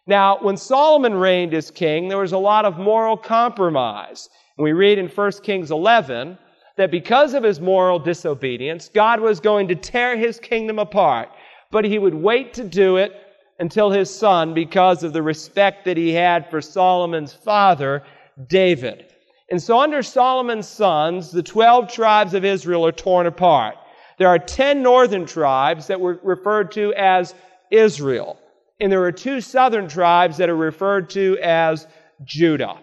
Now, 0.08 0.38
when 0.42 0.58
Solomon 0.58 1.14
reigned 1.14 1.54
as 1.54 1.72
king, 1.72 2.08
there 2.08 2.18
was 2.18 2.34
a 2.34 2.38
lot 2.38 2.66
of 2.66 2.78
moral 2.78 3.16
compromise. 3.16 4.30
And 4.58 4.64
we 4.64 4.74
read 4.74 4.98
in 4.98 5.08
1 5.08 5.32
Kings 5.44 5.72
11 5.72 6.38
that 6.76 6.92
because 6.92 7.34
of 7.34 7.44
his 7.44 7.62
moral 7.62 8.00
disobedience, 8.00 8.90
God 8.90 9.20
was 9.20 9.40
going 9.40 9.68
to 9.70 9.76
tear 9.76 10.18
his 10.18 10.40
kingdom 10.40 10.80
apart. 10.80 11.30
But 11.72 11.86
he 11.86 12.00
would 12.00 12.16
wait 12.16 12.54
to 12.56 12.64
do 12.64 12.98
it 12.98 13.14
until 13.60 13.92
his 13.92 14.14
son, 14.14 14.54
because 14.54 15.04
of 15.04 15.14
the 15.14 15.22
respect 15.22 15.86
that 15.86 15.96
he 15.96 16.12
had 16.12 16.50
for 16.50 16.60
Solomon's 16.60 17.34
father, 17.34 18.04
David. 18.48 19.13
And 19.50 19.62
so, 19.62 19.80
under 19.80 20.02
Solomon's 20.02 20.68
sons, 20.68 21.32
the 21.32 21.44
12 21.44 21.92
tribes 21.92 22.34
of 22.34 22.46
Israel 22.46 22.86
are 22.86 22.92
torn 22.92 23.28
apart. 23.28 23.76
There 24.18 24.28
are 24.28 24.40
10 24.40 24.82
northern 24.82 25.26
tribes 25.26 25.88
that 25.88 26.00
were 26.00 26.20
referred 26.24 26.72
to 26.74 26.94
as 26.94 27.36
Israel. 27.72 28.40
And 28.80 28.92
there 28.92 29.04
are 29.04 29.12
two 29.12 29.42
southern 29.42 29.88
tribes 29.88 30.38
that 30.38 30.50
are 30.50 30.56
referred 30.56 31.10
to 31.12 31.38
as 31.42 31.88
Judah. 32.24 32.78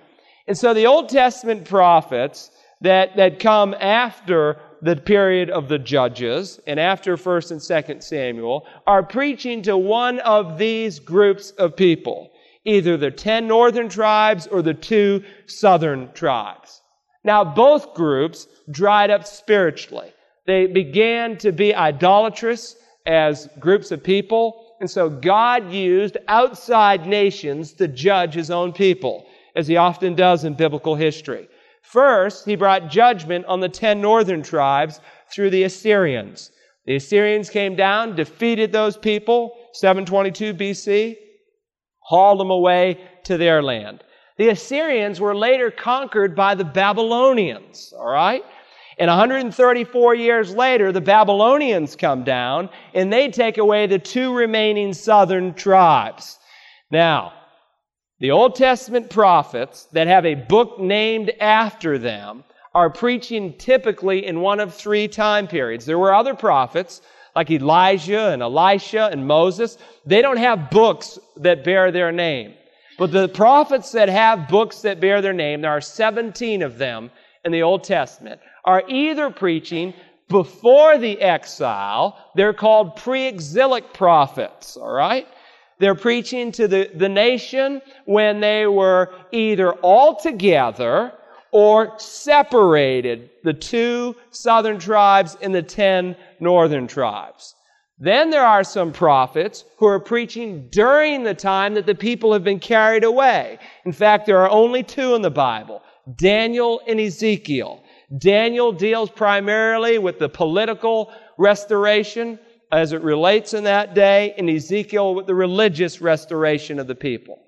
And 0.47 0.57
so 0.57 0.75
the 0.75 0.87
Old 0.87 1.09
Testament 1.09 1.65
prophets 1.65 2.51
that, 2.81 3.17
that 3.17 3.39
come 3.39 3.75
after 3.75 4.59
the 4.83 4.97
period 4.97 5.51
of 5.51 5.69
the 5.69 5.79
judges 5.79 6.59
and 6.67 6.81
after 6.81 7.17
1st 7.17 7.51
and 7.51 7.61
2nd 7.61 8.03
Samuel 8.03 8.67
are 8.87 9.03
preaching 9.03 9.63
to 9.63 9.77
one 9.77 10.19
of 10.21 10.59
these 10.59 10.99
groups 10.99 11.51
of 11.53 11.77
people, 11.77 12.31
either 12.65 12.97
the 12.97 13.11
10 13.11 13.47
northern 13.47 13.89
tribes 13.89 14.47
or 14.47 14.63
the 14.63 14.75
two 14.75 15.23
southern 15.47 16.13
tribes. 16.13 16.83
Now, 17.25 17.45
both 17.45 17.95
groups 17.95 18.47
dried 18.71 19.11
up 19.11 19.27
spiritually. 19.27 20.13
They 20.47 20.67
began 20.67 21.37
to 21.39 21.53
be 21.53 21.75
idolatrous 21.75 22.77
as 23.07 23.49
groups 23.59 23.91
of 23.91 24.03
people, 24.03 24.77
and 24.81 24.91
so 24.91 25.09
God 25.09 25.71
used 25.71 26.17
outside 26.29 27.07
nations 27.07 27.73
to 27.75 27.89
judge 27.89 28.35
his 28.35 28.51
own 28.51 28.73
people, 28.73 29.27
as 29.55 29.67
he 29.67 29.77
often 29.77 30.15
does 30.15 30.45
in 30.45 30.55
biblical 30.55 30.95
history. 30.95 31.49
First, 31.83 32.47
he 32.47 32.57
brought 32.57 32.91
judgment 32.91 33.45
on 33.47 33.61
the 33.61 33.69
ten 33.69 34.01
northern 34.01 34.43
tribes 34.43 35.01
through 35.31 35.51
the 35.51 35.65
Assyrians. 35.65 36.51
The 36.87 36.97
Assyrians 36.97 37.51
came 37.51 37.77
down, 37.77 38.17
defeated 38.17 38.73
those 38.73 38.97
people, 38.97 39.57
722 39.73 40.55
BC, 40.55 41.17
hauled 42.11 42.41
them 42.41 42.51
away 42.51 42.99
to 43.23 43.39
their 43.39 43.63
land. 43.63 44.03
The 44.37 44.49
Assyrians 44.49 45.21
were 45.21 45.37
later 45.37 45.71
conquered 45.71 46.35
by 46.35 46.57
the 46.57 46.65
Babylonians, 46.65 47.95
all 47.97 48.11
right? 48.11 48.43
And 48.99 49.09
134 49.09 50.17
years 50.17 50.53
later, 50.53 50.91
the 50.91 51.01
Babylonians 51.01 51.95
come 51.95 52.25
down 52.25 52.69
and 52.95 53.13
they 53.13 53.29
take 53.29 53.59
away 53.59 53.87
the 53.87 54.01
two 54.01 54.35
remaining 54.35 54.93
southern 54.93 55.55
tribes. 55.55 56.41
Now, 56.91 57.33
the 58.19 58.33
Old 58.33 58.57
Testament 58.57 59.09
prophets 59.09 59.85
that 59.93 60.09
have 60.09 60.27
a 60.27 60.35
book 60.35 60.81
named 60.81 61.31
after 61.39 61.97
them 61.97 62.43
are 62.75 62.91
preaching 62.91 63.57
typically 63.57 64.27
in 64.27 64.41
one 64.41 64.59
of 64.59 64.75
three 64.75 65.07
time 65.07 65.47
periods. 65.47 65.87
There 65.87 65.99
were 65.99 66.13
other 66.13 66.35
prophets 66.35 67.03
like 67.35 67.51
Elijah 67.51 68.31
and 68.31 68.43
Elisha 68.43 69.09
and 69.13 69.27
Moses. 69.27 69.79
They 70.07 70.23
don't 70.23 70.37
have 70.37 70.71
books 70.71 71.19
that 71.37 71.65
bear 71.65 71.93
their 71.93 72.13
name. 72.13 72.55
But 72.99 73.13
the 73.13 73.29
prophets 73.29 73.93
that 73.93 74.09
have 74.09 74.49
books 74.49 74.83
that 74.83 75.01
bear 75.01 75.23
their 75.23 75.33
name, 75.33 75.63
there 75.63 75.71
are 75.71 75.81
17 75.81 76.63
of 76.63 76.77
them 76.77 77.11
in 77.45 77.53
the 77.53 77.63
Old 77.63 77.85
Testament, 77.85 78.41
are 78.65 78.83
either 78.89 79.31
preaching 79.31 79.95
before 80.29 80.97
the 80.97 81.21
exile, 81.21 82.17
they're 82.37 82.53
called 82.53 82.97
pre-exilic 82.97 83.93
prophets, 83.93 84.77
all 84.77 84.93
right? 84.93 85.27
They're 85.79 85.95
preaching 85.95 86.53
to 86.53 86.69
the, 86.69 86.91
the 86.95 87.09
nation 87.09 87.81
when 88.05 88.41
they 88.41 88.67
were 88.67 89.13
either 89.33 89.73
all 89.73 90.17
together 90.17 91.13
or 91.53 91.99
separated, 91.99 93.31
the 93.43 93.53
two 93.53 94.17
southern 94.31 94.79
tribes 94.79 95.37
and 95.43 95.55
the 95.55 95.63
ten 95.63 96.17
northern 96.39 96.87
tribes. 96.87 97.55
Then 97.99 98.31
there 98.31 98.45
are 98.45 98.65
some 98.65 98.93
prophets 98.93 99.65
who 99.77 99.87
are 99.87 100.01
preaching 100.01 100.69
during 100.71 101.23
the 101.23 101.35
time 101.35 101.75
that 101.75 101.85
the 101.85 101.95
people 101.95 102.33
have 102.33 102.43
been 102.43 102.59
carried 102.59 103.05
away. 103.05 103.59
In 103.85 103.93
fact, 103.93 104.25
there 104.25 104.41
are 104.41 104.51
only 104.51 104.83
two 104.83 105.15
in 105.15 105.23
the 105.23 105.31
Bible 105.31 105.83
Daniel 106.17 106.81
and 106.87 106.99
Ezekiel. 106.99 107.85
Daniel 108.19 108.73
deals 108.73 109.11
primarily 109.11 109.99
with 109.99 110.19
the 110.19 110.29
political 110.29 111.13
restoration 111.39 112.39
as 112.73 112.93
it 112.93 113.03
relates 113.03 113.53
in 113.53 113.65
that 113.65 113.95
day, 113.95 114.33
and 114.39 114.49
Ezekiel 114.49 115.15
with 115.15 115.27
the 115.27 115.35
religious 115.35 116.01
restoration 116.01 116.79
of 116.79 116.87
the 116.87 116.95
people. 116.95 117.39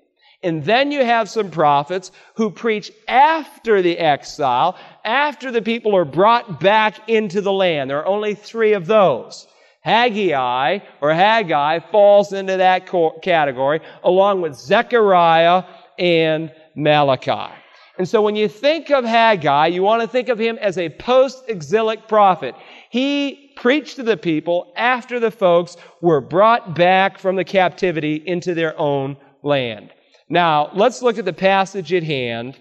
And 0.43 0.63
then 0.65 0.91
you 0.91 1.05
have 1.05 1.29
some 1.29 1.49
prophets 1.49 2.11
who 2.35 2.51
preach 2.51 2.91
after 3.07 3.81
the 3.81 3.97
exile, 3.97 4.77
after 5.05 5.51
the 5.51 5.61
people 5.61 5.95
are 5.95 6.05
brought 6.05 6.59
back 6.59 7.09
into 7.09 7.39
the 7.39 7.53
land. 7.53 7.89
There 7.89 7.99
are 7.99 8.05
only 8.05 8.35
three 8.35 8.73
of 8.73 8.85
those. 8.85 9.47
Haggai, 9.81 10.79
or 11.01 11.13
Haggai, 11.13 11.79
falls 11.91 12.33
into 12.33 12.57
that 12.57 12.89
category, 13.21 13.79
along 14.03 14.41
with 14.41 14.55
Zechariah 14.55 15.63
and 15.97 16.51
Malachi. 16.75 17.53
And 17.97 18.09
so 18.09 18.21
when 18.21 18.35
you 18.35 18.47
think 18.47 18.89
of 18.89 19.05
Haggai, 19.05 19.67
you 19.67 19.83
want 19.83 20.01
to 20.01 20.07
think 20.07 20.29
of 20.29 20.39
him 20.39 20.57
as 20.59 20.77
a 20.77 20.89
post-exilic 20.89 22.07
prophet. 22.07 22.55
He 22.89 23.51
preached 23.55 23.97
to 23.97 24.03
the 24.03 24.17
people 24.17 24.73
after 24.75 25.19
the 25.19 25.31
folks 25.31 25.77
were 26.01 26.21
brought 26.21 26.75
back 26.75 27.19
from 27.19 27.35
the 27.35 27.43
captivity 27.43 28.15
into 28.25 28.53
their 28.53 28.77
own 28.79 29.15
land. 29.43 29.93
Now, 30.33 30.71
let's 30.73 31.03
look 31.03 31.19
at 31.19 31.25
the 31.25 31.31
passage 31.31 31.93
at 31.93 32.01
hand. 32.01 32.57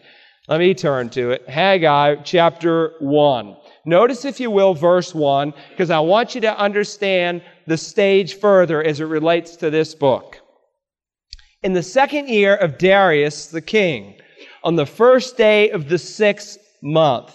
Let 0.47 0.61
me 0.61 0.75
turn 0.75 1.09
to 1.09 1.31
it. 1.31 1.49
Haggai 1.49 2.17
chapter 2.17 2.93
1. 3.01 3.57
Notice, 3.87 4.27
if 4.27 4.39
you 4.39 4.51
will, 4.51 4.75
verse 4.75 5.15
1, 5.15 5.55
because 5.71 5.89
I 5.89 5.99
want 5.99 6.35
you 6.35 6.43
to 6.43 6.59
understand 6.59 7.41
the 7.67 7.79
stage 7.79 8.35
further 8.35 8.85
as 8.85 9.01
it 9.01 9.07
relates 9.07 9.57
to 9.57 9.71
this 9.71 9.95
book. 9.95 10.37
In 11.63 11.73
the 11.73 11.83
second 11.83 12.29
year 12.29 12.57
of 12.57 12.77
Darius 12.77 13.47
the 13.47 13.63
king, 13.63 14.21
on 14.63 14.77
the 14.77 14.85
first 14.85 15.39
day 15.39 15.71
of 15.71 15.89
the 15.89 15.99
sixth 15.99 16.59
month. 16.83 17.33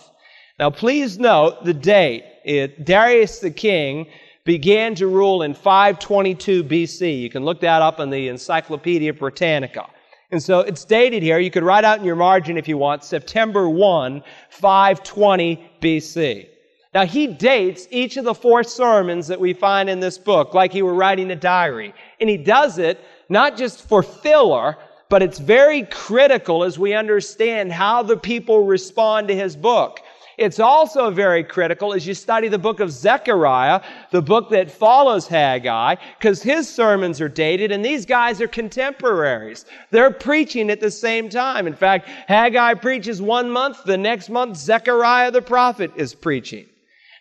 Now, 0.59 0.69
please 0.69 1.17
note 1.17 1.65
the 1.65 1.73
date 1.73 2.25
it, 2.45 2.85
Darius 2.85 3.39
the 3.39 3.49
king 3.49 4.05
began 4.45 4.93
to 4.95 5.07
rule 5.07 5.41
in 5.41 5.55
522 5.55 6.63
BC. 6.63 7.21
You 7.21 7.31
can 7.31 7.43
look 7.43 7.59
that 7.61 7.81
up 7.81 7.99
in 7.99 8.11
the 8.11 8.27
Encyclopedia 8.27 9.13
Britannica. 9.13 9.87
And 10.31 10.43
so 10.43 10.59
it's 10.59 10.83
dated 10.83 11.23
here. 11.23 11.39
You 11.39 11.51
could 11.51 11.63
write 11.63 11.85
out 11.85 11.99
in 11.99 12.05
your 12.05 12.15
margin 12.15 12.57
if 12.57 12.67
you 12.67 12.77
want, 12.77 13.03
September 13.03 13.69
1, 13.69 14.21
520 14.49 15.69
BC. 15.81 16.49
Now 16.93 17.05
he 17.05 17.27
dates 17.27 17.87
each 17.91 18.17
of 18.17 18.25
the 18.25 18.33
four 18.33 18.63
sermons 18.63 19.27
that 19.27 19.39
we 19.39 19.53
find 19.53 19.89
in 19.89 19.99
this 19.99 20.17
book 20.17 20.53
like 20.53 20.73
he 20.73 20.81
were 20.81 20.93
writing 20.93 21.31
a 21.31 21.35
diary. 21.35 21.93
And 22.19 22.29
he 22.29 22.37
does 22.37 22.77
it 22.77 22.99
not 23.29 23.55
just 23.55 23.87
for 23.87 24.03
filler, 24.03 24.77
but 25.09 25.21
it's 25.21 25.39
very 25.39 25.83
critical 25.83 26.63
as 26.63 26.77
we 26.77 26.93
understand 26.93 27.71
how 27.71 28.03
the 28.03 28.17
people 28.17 28.65
respond 28.65 29.29
to 29.29 29.35
his 29.35 29.55
book. 29.55 30.01
It's 30.37 30.59
also 30.59 31.09
very 31.09 31.43
critical 31.43 31.95
as 31.95 32.05
you 32.05 32.13
study 32.13 32.47
the 32.47 32.59
book 32.59 32.79
of 32.79 32.91
Zechariah, 32.91 33.81
the 34.11 34.21
book 34.21 34.51
that 34.51 34.69
follows 34.69 35.27
Haggai, 35.27 35.95
because 36.19 36.43
his 36.43 36.69
sermons 36.69 37.19
are 37.19 37.27
dated 37.27 37.71
and 37.71 37.83
these 37.83 38.05
guys 38.05 38.39
are 38.39 38.47
contemporaries. 38.47 39.65
They're 39.89 40.11
preaching 40.11 40.69
at 40.69 40.79
the 40.79 40.91
same 40.91 41.27
time. 41.27 41.65
In 41.65 41.73
fact, 41.73 42.07
Haggai 42.07 42.75
preaches 42.75 43.19
one 43.19 43.49
month, 43.49 43.83
the 43.83 43.97
next 43.97 44.29
month, 44.29 44.57
Zechariah 44.57 45.31
the 45.31 45.41
prophet 45.41 45.91
is 45.95 46.13
preaching. 46.13 46.67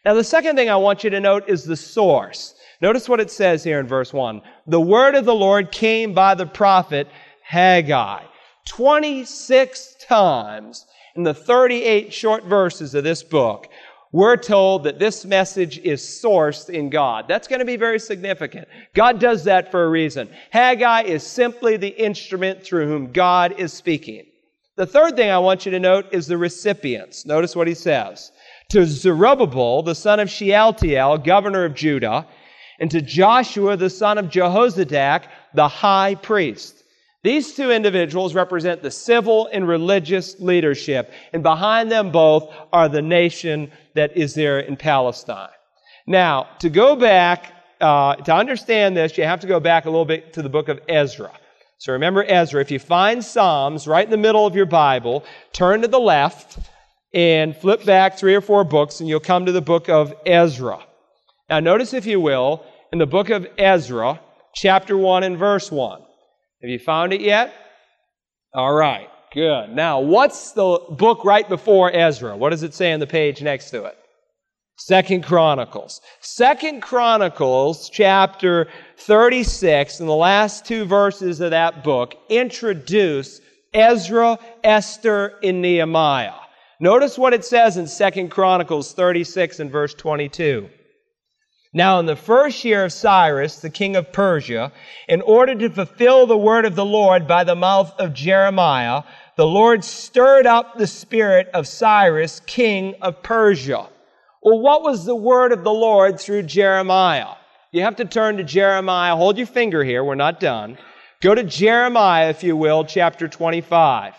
Now, 0.05 0.13
the 0.13 0.23
second 0.23 0.57
thing 0.57 0.69
I 0.69 0.77
want 0.77 1.03
you 1.03 1.09
to 1.11 1.19
note 1.19 1.49
is 1.49 1.65
the 1.65 1.77
source. 1.77 2.55
Notice 2.83 3.09
what 3.09 3.21
it 3.21 3.31
says 3.31 3.65
here 3.65 3.81
in 3.81 3.87
verse 3.87 4.13
1. 4.13 4.43
The 4.67 4.81
word 4.81 5.15
of 5.15 5.25
the 5.25 5.35
Lord 5.35 5.73
came 5.73 6.13
by 6.13 6.35
the 6.35 6.47
prophet 6.47 7.09
Haggai. 7.43 8.25
26 8.67 9.97
times 10.07 10.87
in 11.17 11.23
the 11.23 11.35
38 11.35 12.13
short 12.13 12.45
verses 12.45 12.95
of 12.95 13.05
this 13.05 13.23
book, 13.23 13.69
we're 14.13 14.37
told 14.37 14.85
that 14.85 14.99
this 14.99 15.25
message 15.25 15.79
is 15.79 16.01
sourced 16.01 16.71
in 16.71 16.89
God. 16.89 17.27
That's 17.29 17.49
going 17.49 17.59
to 17.59 17.67
be 17.67 17.77
very 17.77 17.99
significant. 17.99 18.69
God 18.95 19.19
does 19.19 19.45
that 19.45 19.71
for 19.71 19.85
a 19.85 19.91
reason. 19.91 20.31
Haggai 20.51 21.03
is 21.03 21.23
simply 21.23 21.77
the 21.77 21.89
instrument 21.89 22.63
through 22.63 22.87
whom 22.87 23.13
God 23.13 23.53
is 23.59 23.73
speaking. 23.73 24.25
The 24.77 24.87
third 24.87 25.17
thing 25.17 25.31
I 25.31 25.39
want 25.39 25.67
you 25.67 25.73
to 25.73 25.81
note 25.81 26.07
is 26.13 26.27
the 26.27 26.39
recipients. 26.39 27.27
Notice 27.27 27.57
what 27.57 27.67
he 27.67 27.75
says. 27.75 28.31
To 28.71 28.85
Zerubbabel, 28.87 29.83
the 29.83 29.95
son 29.95 30.21
of 30.21 30.31
Shealtiel, 30.31 31.19
governor 31.19 31.65
of 31.65 31.75
Judah, 31.75 32.27
and 32.79 32.91
to 32.91 33.01
Joshua, 33.01 33.77
the 33.77 33.91
son 33.91 34.19
of 34.19 34.27
Jehozadak, 34.27 35.25
the 35.55 35.69
high 35.69 36.15
priest. 36.15 36.85
These 37.26 37.54
two 37.54 37.73
individuals 37.73 38.37
represent 38.37 38.83
the 38.83 38.90
civil 38.92 39.49
and 39.52 39.66
religious 39.66 40.38
leadership, 40.38 41.11
and 41.33 41.42
behind 41.42 41.90
them 41.90 42.12
both 42.12 42.54
are 42.73 42.88
the 42.88 43.02
nation 43.02 43.73
that 43.95 44.16
is 44.16 44.33
there 44.35 44.61
in 44.61 44.76
Palestine. 44.76 45.49
Now, 46.06 46.47
to 46.61 46.71
go 46.71 46.95
back, 46.95 47.52
uh, 47.80 48.14
to 48.14 48.33
understand 48.33 48.97
this, 48.97 49.18
you 49.18 49.25
have 49.25 49.40
to 49.40 49.49
go 49.49 49.59
back 49.59 49.87
a 49.87 49.90
little 49.90 50.04
bit 50.04 50.35
to 50.35 50.42
the 50.42 50.49
book 50.49 50.68
of 50.68 50.78
Ezra. 50.88 51.33
So 51.78 51.95
remember 51.95 52.23
Ezra. 52.23 52.61
If 52.61 52.71
you 52.71 52.78
find 52.78 53.25
Psalms 53.25 53.88
right 53.88 54.04
in 54.04 54.12
the 54.12 54.16
middle 54.16 54.47
of 54.47 54.54
your 54.54 54.64
Bible, 54.64 55.25
turn 55.52 55.83
to 55.83 55.88
the 55.88 55.99
left 55.99 56.61
and 57.12 57.56
flip 57.56 57.85
back 57.85 58.16
three 58.16 58.37
or 58.37 58.40
four 58.40 58.62
books, 58.62 59.00
and 59.00 59.09
you'll 59.09 59.18
come 59.18 59.47
to 59.47 59.52
the 59.52 59.61
book 59.61 59.88
of 59.88 60.14
Ezra. 60.25 60.78
Now, 61.50 61.59
notice, 61.59 61.92
if 61.92 62.06
you 62.06 62.21
will, 62.21 62.64
in 62.92 63.00
the 63.00 63.06
book 63.06 63.30
of 63.30 63.49
Ezra, 63.59 64.21
chapter 64.54 64.97
1 64.97 65.25
and 65.25 65.37
verse 65.37 65.73
1. 65.73 66.06
Have 66.63 66.71
you 66.71 66.79
found 66.79 67.13
it 67.13 67.21
yet? 67.21 67.53
All 68.55 68.73
right. 68.73 69.09
Good. 69.33 69.71
Now, 69.71 70.01
what's 70.01 70.53
the 70.53 70.81
book 70.91 71.25
right 71.25 71.47
before 71.47 71.95
Ezra? 71.95 72.37
What 72.37 72.51
does 72.51 72.63
it 72.63 72.73
say 72.73 72.93
on 72.93 73.01
the 73.01 73.07
page 73.07 73.43
next 73.43 73.71
to 73.71 73.85
it? 73.85 73.97
Second 74.79 75.25
Chronicles. 75.25 76.01
Second 76.21 76.83
Chronicles, 76.83 77.91
chapter 77.91 78.69
36, 78.99 80.01
and 80.01 80.09
the 80.09 80.15
last 80.15 80.65
two 80.65 80.85
verses 80.85 81.41
of 81.41 81.51
that 81.51 81.83
book 81.83 82.15
introduce 82.29 83.41
Ezra, 83.73 84.39
Esther, 84.65 85.35
and 85.43 85.61
Nehemiah. 85.61 86.35
Notice 86.81 87.19
what 87.19 87.35
it 87.35 87.45
says 87.45 87.77
in 87.79 87.87
Second 87.87 88.31
Chronicles 88.31 88.93
36 88.93 89.61
and 89.61 89.71
verse 89.71 89.95
22. 89.95 90.69
Now, 91.76 92.00
in 92.00 92.06
the 92.06 92.16
first 92.16 92.64
year 92.64 92.87
of 92.87 92.92
Cyrus, 92.95 93.56
the 93.56 93.68
king 93.68 93.97
of 93.97 94.11
Persia, 94.11 94.73
in 95.09 95.21
order 95.21 95.54
to 95.54 95.68
fulfill 95.68 96.26
the 96.26 96.35
word 96.35 96.64
of 96.64 96.75
the 96.75 96.87
Lord 96.87 97.28
by 97.28 97.45
the 97.45 97.54
mouth 97.54 97.92
of 97.99 98.14
Jeremiah, 98.14 99.02
the 99.37 99.47
Lord 99.47 99.85
stirred 99.85 100.47
up 100.47 100.78
the 100.78 100.87
spirit 100.87 101.50
of 101.52 101.68
Cyrus, 101.68 102.40
king 102.47 102.95
of 103.02 103.23
Persia. 103.23 103.90
Well, 104.42 104.59
what 104.59 104.85
was 104.85 105.04
the 105.04 105.14
word 105.14 105.52
of 105.52 105.64
the 105.64 105.71
Lord 105.71 106.18
through 106.18 106.45
Jeremiah? 106.45 107.35
You 107.73 107.83
have 107.83 107.97
to 107.97 108.06
turn 108.06 108.38
to 108.38 108.42
Jeremiah. 108.42 109.14
Hold 109.14 109.37
your 109.37 109.47
finger 109.47 109.85
here. 109.85 110.02
We're 110.02 110.14
not 110.14 110.40
done. 110.40 110.78
Go 111.21 111.35
to 111.35 111.45
Jeremiah, 111.45 112.30
if 112.30 112.42
you 112.42 112.56
will, 112.56 112.87
chapter 112.87 113.28
25. 113.28 114.14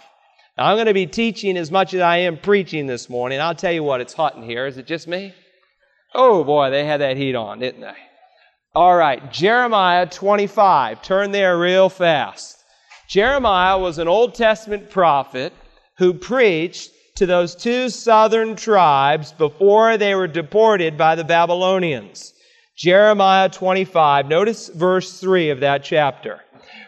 Now, 0.60 0.66
I'm 0.68 0.76
going 0.76 0.86
to 0.86 0.94
be 0.94 1.08
teaching 1.08 1.58
as 1.58 1.72
much 1.72 1.96
as 1.96 2.02
I 2.02 2.18
am 2.18 2.38
preaching 2.38 2.86
this 2.86 3.10
morning. 3.10 3.42
I'll 3.42 3.56
tell 3.56 3.74
you 3.74 3.82
what, 3.82 4.00
it's 4.00 4.14
hot 4.14 4.36
in 4.36 4.44
here. 4.44 4.68
Is 4.68 4.78
it 4.78 4.86
just 4.86 5.08
me? 5.08 5.34
Oh 6.20 6.44
boy, 6.44 6.72
they 6.72 6.84
had 6.84 7.02
that 7.02 7.16
heat 7.16 7.36
on, 7.36 7.60
didn't 7.60 7.82
they? 7.82 7.94
All 8.74 8.96
right, 8.96 9.32
Jeremiah 9.32 10.08
25. 10.08 11.04
Turn 11.04 11.32
there 11.32 11.60
real 11.60 11.90
fast. 11.90 12.58
Jeremiah 13.08 13.78
was 13.78 14.00
an 14.00 14.08
Old 14.08 14.34
Testament 14.34 14.90
prophet 14.90 15.54
who 16.00 16.16
preached 16.16 16.90
to 17.18 17.28
those 17.28 17.56
two 17.56 17.90
southern 17.90 18.56
tribes 18.56 19.32
before 19.32 19.98
they 19.98 20.16
were 20.16 20.28
deported 20.28 20.98
by 20.98 21.14
the 21.14 21.24
Babylonians. 21.24 22.34
Jeremiah 22.76 23.50
25. 23.50 24.28
Notice 24.28 24.70
verse 24.70 25.20
3 25.20 25.52
of 25.52 25.60
that 25.60 25.84
chapter. 25.84 26.42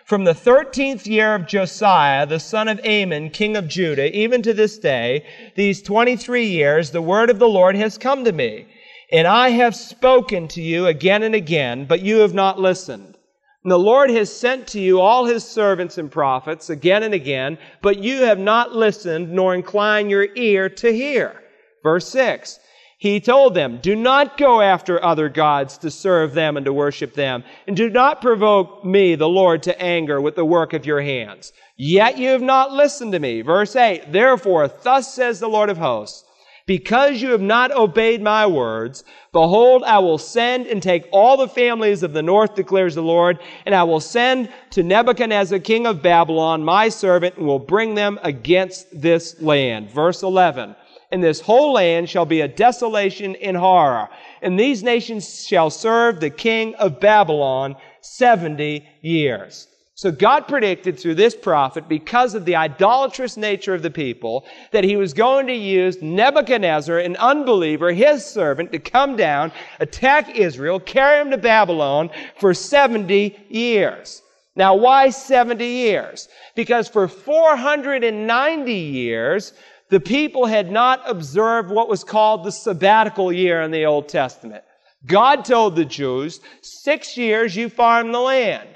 From 0.06 0.24
the 0.24 0.34
13th 0.34 1.06
year 1.06 1.36
of 1.36 1.46
Josiah, 1.46 2.26
the 2.26 2.40
son 2.40 2.68
of 2.68 2.80
Amon, 2.84 3.30
king 3.30 3.56
of 3.56 3.68
Judah, 3.68 4.16
even 4.18 4.42
to 4.42 4.56
this 4.56 4.80
day, 4.80 5.24
these 5.56 5.84
23 5.84 6.46
years, 6.46 6.90
the 6.90 7.02
word 7.02 7.30
of 7.30 7.38
the 7.38 7.48
Lord 7.48 7.76
has 7.76 7.96
come 7.96 8.26
to 8.26 8.32
me. 8.32 8.66
And 9.12 9.28
I 9.28 9.50
have 9.50 9.76
spoken 9.76 10.48
to 10.50 10.62
you 10.62 10.86
again 10.86 11.24
and 11.24 11.34
again, 11.34 11.86
but 11.86 12.02
you 12.02 12.18
have 12.18 12.34
not 12.34 12.60
listened. 12.60 13.18
And 13.64 13.72
the 13.72 13.80
Lord 13.80 14.10
has 14.12 14.32
sent 14.32 14.68
to 14.68 14.80
you 14.80 15.02
all 15.02 15.26
his 15.26 15.44
servants 15.44 15.98
and 15.98 16.12
prophets 16.12 16.70
again 16.70 17.04
and 17.04 17.14
again, 17.14 17.58
but 17.82 18.00
you 18.00 18.24
have 18.24 18.40
not 18.40 18.76
listened 18.76 19.32
nor 19.32 19.56
inclined 19.56 20.12
your 20.12 20.28
ear 20.36 20.70
to 20.70 20.94
hear. 20.94 21.42
Verse 21.84 22.08
6. 22.10 22.60
He 23.00 23.22
told 23.22 23.54
them, 23.54 23.80
Do 23.82 23.96
not 23.96 24.38
go 24.38 24.62
after 24.62 25.04
other 25.04 25.30
gods 25.30 25.78
to 25.80 25.90
serve 25.90 26.34
them 26.34 26.58
and 26.58 26.66
to 26.66 26.74
worship 26.74 27.14
them, 27.14 27.46
and 27.66 27.76
do 27.76 27.90
not 27.90 28.22
provoke 28.22 28.84
me, 28.84 29.16
the 29.16 29.30
Lord, 29.30 29.64
to 29.64 29.82
anger 29.82 30.20
with 30.20 30.36
the 30.36 30.44
work 30.44 30.74
of 30.74 30.86
your 30.86 31.02
hands. 31.02 31.54
Yet 31.78 32.18
you 32.18 32.30
have 32.30 32.42
not 32.42 32.74
listened 32.74 33.14
to 33.14 33.20
me. 33.20 33.42
Verse 33.42 33.76
8. 33.76 34.12
Therefore, 34.12 34.68
thus 34.68 35.14
says 35.14 35.40
the 35.40 35.48
Lord 35.48 35.70
of 35.70 35.78
hosts, 35.78 36.26
because 36.70 37.20
you 37.20 37.32
have 37.32 37.42
not 37.42 37.72
obeyed 37.72 38.22
my 38.22 38.46
words, 38.46 39.04
behold, 39.34 39.82
I 39.84 39.98
will 39.98 40.20
send 40.20 40.68
and 40.68 40.84
take 40.84 41.10
all 41.12 41.36
the 41.36 41.48
families 41.48 42.04
of 42.04 42.14
the 42.14 42.22
north, 42.22 42.54
declares 42.54 42.94
the 42.94 43.02
Lord, 43.02 43.40
and 43.66 43.74
I 43.74 43.82
will 43.82 44.00
send 44.00 44.50
to 44.70 44.84
Nebuchadnezzar, 44.84 45.58
king 45.58 45.88
of 45.88 46.04
Babylon, 46.04 46.64
my 46.64 46.90
servant, 46.90 47.38
and 47.38 47.48
will 47.48 47.58
bring 47.58 47.96
them 47.96 48.20
against 48.22 48.86
this 49.02 49.42
land. 49.42 49.90
Verse 49.90 50.22
11. 50.22 50.76
And 51.12 51.24
this 51.24 51.42
whole 51.42 51.74
land 51.74 52.08
shall 52.08 52.28
be 52.28 52.42
a 52.42 52.48
desolation 52.48 53.36
and 53.38 53.58
horror, 53.58 54.08
and 54.44 54.60
these 54.60 54.84
nations 54.84 55.48
shall 55.48 55.72
serve 55.72 56.20
the 56.20 56.30
king 56.30 56.76
of 56.76 57.00
Babylon 57.00 57.78
70 58.02 58.88
years. 59.02 59.68
So 60.00 60.12
God 60.12 60.48
predicted 60.48 60.98
through 60.98 61.16
this 61.16 61.36
prophet, 61.36 61.90
because 61.90 62.34
of 62.34 62.46
the 62.46 62.56
idolatrous 62.56 63.36
nature 63.36 63.74
of 63.74 63.82
the 63.82 63.92
people, 63.92 64.46
that 64.72 64.86
he 64.86 64.96
was 64.96 65.14
going 65.14 65.48
to 65.48 65.54
use 65.54 66.02
Nebuchadnezzar, 66.02 67.00
an 67.00 67.18
unbeliever, 67.18 67.92
his 67.92 68.24
servant, 68.24 68.72
to 68.72 68.80
come 68.80 69.18
down, 69.18 69.52
attack 69.82 70.38
Israel, 70.38 70.80
carry 70.80 71.20
him 71.20 71.32
to 71.32 71.38
Babylon 71.38 72.12
for 72.38 72.54
70 72.54 73.38
years. 73.50 74.22
Now, 74.56 74.74
why 74.74 75.10
70 75.10 75.66
years? 75.66 76.30
Because 76.56 76.88
for 76.88 77.10
490 77.10 78.74
years, 78.74 79.52
the 79.90 80.00
people 80.00 80.46
had 80.46 80.72
not 80.72 81.02
observed 81.10 81.72
what 81.72 81.90
was 81.90 82.06
called 82.06 82.46
the 82.46 82.54
sabbatical 82.54 83.34
year 83.34 83.64
in 83.64 83.72
the 83.72 83.84
Old 83.84 84.08
Testament. 84.08 84.64
God 85.06 85.44
told 85.44 85.76
the 85.76 85.84
Jews, 85.84 86.40
six 86.62 87.18
years 87.18 87.54
you 87.54 87.68
farm 87.68 88.14
the 88.14 88.20
land. 88.22 88.70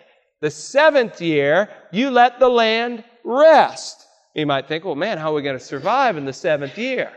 The 0.44 0.52
seventh 0.52 1.22
year, 1.22 1.70
you 1.94 2.12
let 2.12 2.38
the 2.38 2.50
land 2.50 3.06
rest. 3.24 4.06
You 4.36 4.46
might 4.46 4.68
think, 4.68 4.84
well, 4.84 4.94
man, 4.94 5.18
how 5.18 5.32
are 5.32 5.36
we 5.36 5.42
going 5.42 5.58
to 5.58 5.64
survive 5.64 6.18
in 6.18 6.26
the 6.26 6.34
seventh 6.34 6.78
year? 6.78 7.14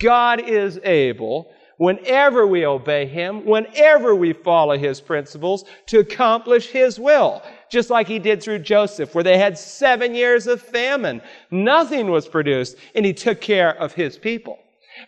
God 0.00 0.40
is 0.40 0.80
able, 0.82 1.52
whenever 1.76 2.46
we 2.46 2.64
obey 2.64 3.04
Him, 3.04 3.44
whenever 3.44 4.14
we 4.14 4.32
follow 4.32 4.78
His 4.78 5.02
principles, 5.02 5.66
to 5.88 5.98
accomplish 5.98 6.68
His 6.68 6.98
will. 6.98 7.42
Just 7.70 7.90
like 7.90 8.08
He 8.08 8.18
did 8.18 8.42
through 8.42 8.60
Joseph, 8.60 9.14
where 9.14 9.22
they 9.22 9.36
had 9.36 9.58
seven 9.58 10.14
years 10.14 10.46
of 10.46 10.62
famine. 10.62 11.20
Nothing 11.50 12.10
was 12.10 12.26
produced, 12.26 12.78
and 12.94 13.04
He 13.04 13.12
took 13.12 13.42
care 13.42 13.78
of 13.78 13.92
His 13.92 14.16
people. 14.16 14.58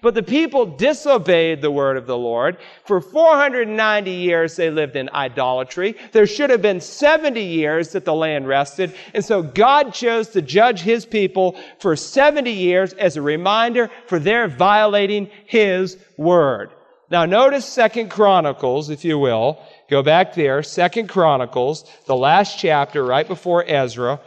But 0.02 0.14
the 0.14 0.22
people 0.22 0.66
disobeyed 0.66 1.62
the 1.62 1.70
word 1.70 1.96
of 1.96 2.06
the 2.06 2.16
Lord. 2.16 2.58
For 2.84 3.00
490 3.00 4.10
years 4.10 4.56
they 4.56 4.70
lived 4.70 4.96
in 4.96 5.08
idolatry. 5.10 5.96
There 6.12 6.26
should 6.26 6.50
have 6.50 6.62
been 6.62 6.80
70 6.80 7.40
years 7.42 7.92
that 7.92 8.04
the 8.04 8.14
land 8.14 8.48
rested. 8.48 8.94
And 9.12 9.24
so 9.24 9.42
God 9.42 9.92
chose 9.92 10.28
to 10.30 10.42
judge 10.42 10.80
his 10.80 11.06
people 11.06 11.56
for 11.78 11.96
70 11.96 12.50
years 12.50 12.92
as 12.94 13.16
a 13.16 13.22
reminder 13.22 13.90
for 14.06 14.18
their 14.18 14.48
violating 14.48 15.30
his 15.46 15.96
word. 16.16 16.70
Now 17.10 17.26
notice 17.26 17.64
Second 17.64 18.10
Chronicles, 18.10 18.90
if 18.90 19.04
you 19.04 19.18
will. 19.18 19.58
Go 19.90 20.02
back 20.02 20.34
there. 20.34 20.62
Second 20.62 21.08
Chronicles, 21.08 21.84
the 22.06 22.16
last 22.16 22.58
chapter 22.58 23.04
right 23.04 23.28
before 23.28 23.64
Ezra, 23.66 24.20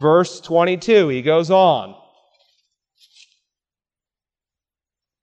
verse 0.00 0.40
22. 0.40 1.08
He 1.08 1.22
goes 1.22 1.50
on. 1.50 1.96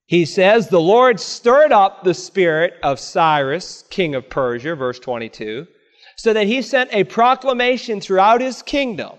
He 0.09 0.25
says, 0.25 0.69
The 0.69 0.81
Lord 0.81 1.19
stirred 1.19 1.71
up 1.71 2.03
the 2.03 2.15
spirit 2.15 2.73
of 2.81 2.99
Cyrus, 2.99 3.83
king 3.91 4.15
of 4.15 4.27
Persia, 4.27 4.73
verse 4.73 4.97
22, 4.97 5.67
so 6.15 6.33
that 6.33 6.47
he 6.47 6.63
sent 6.63 6.91
a 6.91 7.03
proclamation 7.03 8.01
throughout 8.01 8.41
his 8.41 8.63
kingdom 8.63 9.11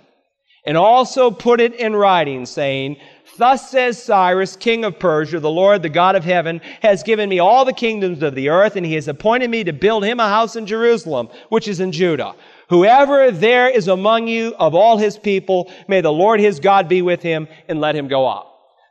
and 0.67 0.77
also 0.77 1.31
put 1.31 1.61
it 1.61 1.77
in 1.77 1.95
writing, 1.95 2.45
saying, 2.45 2.97
Thus 3.39 3.71
says 3.71 4.03
Cyrus, 4.03 4.57
king 4.57 4.85
of 4.85 4.99
Persia, 4.99 5.39
the 5.39 5.49
Lord, 5.49 5.83
the 5.83 5.89
God 5.89 6.17
of 6.17 6.25
heaven, 6.25 6.61
has 6.83 7.05
given 7.05 7.29
me 7.29 7.39
all 7.39 7.65
the 7.65 7.73
kingdoms 7.73 8.21
of 8.25 8.35
the 8.35 8.49
earth, 8.49 8.75
and 8.75 8.85
he 8.85 8.95
has 8.95 9.07
appointed 9.07 9.49
me 9.49 9.63
to 9.63 9.73
build 9.73 10.03
him 10.03 10.19
a 10.19 10.29
house 10.29 10.57
in 10.57 10.67
Jerusalem, 10.67 11.29
which 11.51 11.69
is 11.69 11.79
in 11.79 11.93
Judah. 11.93 12.35
Whoever 12.69 13.31
there 13.31 13.69
is 13.69 13.87
among 13.87 14.27
you 14.27 14.57
of 14.59 14.75
all 14.75 14.99
his 14.99 15.17
people, 15.17 15.73
may 15.87 16.01
the 16.01 16.13
Lord 16.13 16.41
his 16.41 16.59
God 16.59 16.89
be 16.89 17.01
with 17.01 17.23
him, 17.23 17.47
and 17.69 17.81
let 17.81 17.95
him 17.95 18.09
go 18.09 18.27
up. 18.27 18.50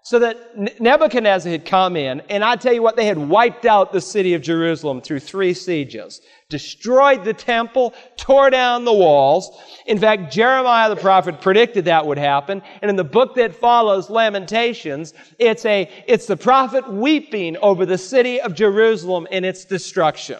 So 0.10 0.18
that 0.18 0.82
Nebuchadnezzar 0.82 1.52
had 1.52 1.66
come 1.66 1.96
in, 1.96 2.24
and 2.32 2.44
I 2.44 2.56
tell 2.56 2.74
you 2.74 2.82
what, 2.82 2.96
they 2.96 3.06
had 3.06 3.20
wiped 3.20 3.68
out 3.68 3.94
the 3.94 4.02
city 4.02 4.34
of 4.34 4.42
Jerusalem 4.42 5.02
through 5.02 5.20
three 5.20 5.54
sieges, 5.54 6.22
destroyed 6.50 7.24
the 7.24 7.36
temple, 7.36 7.94
tore 8.18 8.50
down 8.50 8.86
the 8.86 8.92
walls. 8.92 9.56
In 9.86 10.00
fact, 10.00 10.34
Jeremiah 10.34 10.90
the 10.90 10.96
prophet 10.96 11.42
predicted 11.42 11.86
that 11.86 12.08
would 12.08 12.18
happen. 12.18 12.64
And 12.82 12.90
in 12.90 12.96
the 12.96 13.04
book 13.04 13.36
that 13.36 13.54
follows, 13.54 14.10
Lamentations, 14.10 15.14
it's 15.38 15.64
a, 15.66 15.88
it's 16.08 16.26
the 16.26 16.38
prophet 16.38 16.92
weeping 16.92 17.56
over 17.58 17.86
the 17.86 18.00
city 18.00 18.42
of 18.42 18.56
Jerusalem 18.56 19.28
and 19.32 19.46
its 19.46 19.64
destruction. 19.64 20.40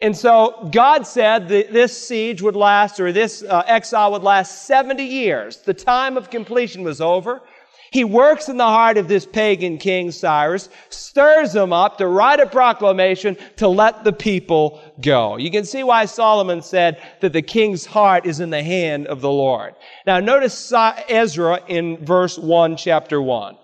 And 0.00 0.16
so 0.16 0.70
God 0.72 1.06
said 1.06 1.46
that 1.48 1.74
this 1.74 2.08
siege 2.08 2.40
would 2.40 2.56
last, 2.56 2.98
or 2.98 3.12
this 3.12 3.42
uh, 3.42 3.64
exile 3.66 4.12
would 4.12 4.22
last 4.22 4.62
70 4.66 5.04
years. 5.04 5.58
The 5.58 5.74
time 5.74 6.16
of 6.16 6.30
completion 6.30 6.82
was 6.84 7.02
over. 7.02 7.42
He 7.92 8.04
works 8.04 8.48
in 8.48 8.56
the 8.56 8.64
heart 8.64 8.96
of 8.96 9.06
this 9.06 9.26
pagan 9.26 9.76
king, 9.76 10.10
Cyrus, 10.10 10.70
stirs 10.88 11.54
him 11.54 11.74
up 11.74 11.98
to 11.98 12.06
write 12.06 12.40
a 12.40 12.46
proclamation 12.46 13.36
to 13.56 13.68
let 13.68 14.02
the 14.02 14.14
people 14.14 14.80
go. 15.00 15.36
You 15.36 15.50
can 15.50 15.66
see 15.66 15.82
why 15.82 16.06
Solomon 16.06 16.62
said 16.62 17.02
that 17.20 17.34
the 17.34 17.42
king's 17.42 17.84
heart 17.84 18.24
is 18.24 18.40
in 18.40 18.48
the 18.48 18.62
hand 18.62 19.08
of 19.08 19.20
the 19.20 19.30
Lord. 19.30 19.74
Now 20.06 20.20
notice 20.20 20.72
Ezra 20.72 21.60
in 21.68 22.02
verse 22.02 22.38
1, 22.38 22.78
chapter 22.78 23.20
1. 23.20 23.58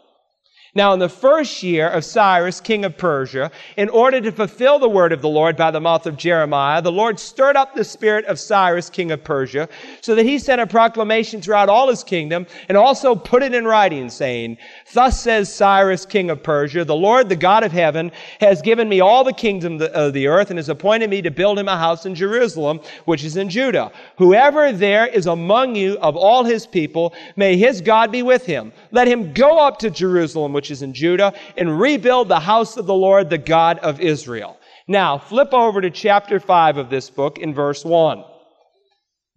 Now, 0.78 0.92
in 0.92 1.00
the 1.00 1.08
first 1.08 1.64
year 1.64 1.88
of 1.88 2.04
Cyrus, 2.04 2.60
king 2.60 2.84
of 2.84 2.96
Persia, 2.96 3.50
in 3.76 3.88
order 3.88 4.20
to 4.20 4.30
fulfill 4.30 4.78
the 4.78 4.88
word 4.88 5.12
of 5.12 5.20
the 5.20 5.28
Lord 5.28 5.56
by 5.56 5.72
the 5.72 5.80
mouth 5.80 6.06
of 6.06 6.16
Jeremiah, 6.16 6.80
the 6.80 6.92
Lord 6.92 7.18
stirred 7.18 7.56
up 7.56 7.74
the 7.74 7.82
spirit 7.82 8.24
of 8.26 8.38
Cyrus, 8.38 8.88
king 8.88 9.10
of 9.10 9.24
Persia, 9.24 9.68
so 10.02 10.14
that 10.14 10.24
he 10.24 10.38
sent 10.38 10.60
a 10.60 10.68
proclamation 10.68 11.42
throughout 11.42 11.68
all 11.68 11.88
his 11.88 12.04
kingdom 12.04 12.46
and 12.68 12.78
also 12.78 13.16
put 13.16 13.42
it 13.42 13.54
in 13.54 13.64
writing, 13.64 14.08
saying, 14.08 14.56
Thus 14.92 15.20
says 15.20 15.52
Cyrus, 15.52 16.06
king 16.06 16.30
of 16.30 16.44
Persia, 16.44 16.84
the 16.84 16.94
Lord, 16.94 17.28
the 17.28 17.34
God 17.34 17.64
of 17.64 17.72
heaven, 17.72 18.12
has 18.40 18.62
given 18.62 18.88
me 18.88 19.00
all 19.00 19.24
the 19.24 19.32
kingdom 19.32 19.82
of 19.82 20.12
the 20.12 20.28
earth 20.28 20.50
and 20.50 20.60
has 20.60 20.68
appointed 20.68 21.10
me 21.10 21.20
to 21.22 21.30
build 21.32 21.58
him 21.58 21.66
a 21.66 21.76
house 21.76 22.06
in 22.06 22.14
Jerusalem, 22.14 22.78
which 23.04 23.24
is 23.24 23.36
in 23.36 23.50
Judah. 23.50 23.90
Whoever 24.16 24.70
there 24.70 25.08
is 25.08 25.26
among 25.26 25.74
you 25.74 25.98
of 25.98 26.14
all 26.14 26.44
his 26.44 26.68
people, 26.68 27.14
may 27.34 27.56
his 27.56 27.80
God 27.80 28.12
be 28.12 28.22
with 28.22 28.46
him. 28.46 28.72
Let 28.92 29.08
him 29.08 29.32
go 29.32 29.58
up 29.58 29.80
to 29.80 29.90
Jerusalem, 29.90 30.52
which 30.52 30.67
is 30.70 30.82
in 30.82 30.92
Judah, 30.92 31.32
and 31.56 31.80
rebuild 31.80 32.28
the 32.28 32.40
house 32.40 32.76
of 32.76 32.86
the 32.86 32.94
Lord, 32.94 33.30
the 33.30 33.38
God 33.38 33.78
of 33.78 34.00
Israel. 34.00 34.58
Now, 34.86 35.18
flip 35.18 35.52
over 35.52 35.80
to 35.80 35.90
chapter 35.90 36.40
5 36.40 36.78
of 36.78 36.90
this 36.90 37.10
book 37.10 37.38
in 37.38 37.54
verse 37.54 37.84
1. 37.84 38.24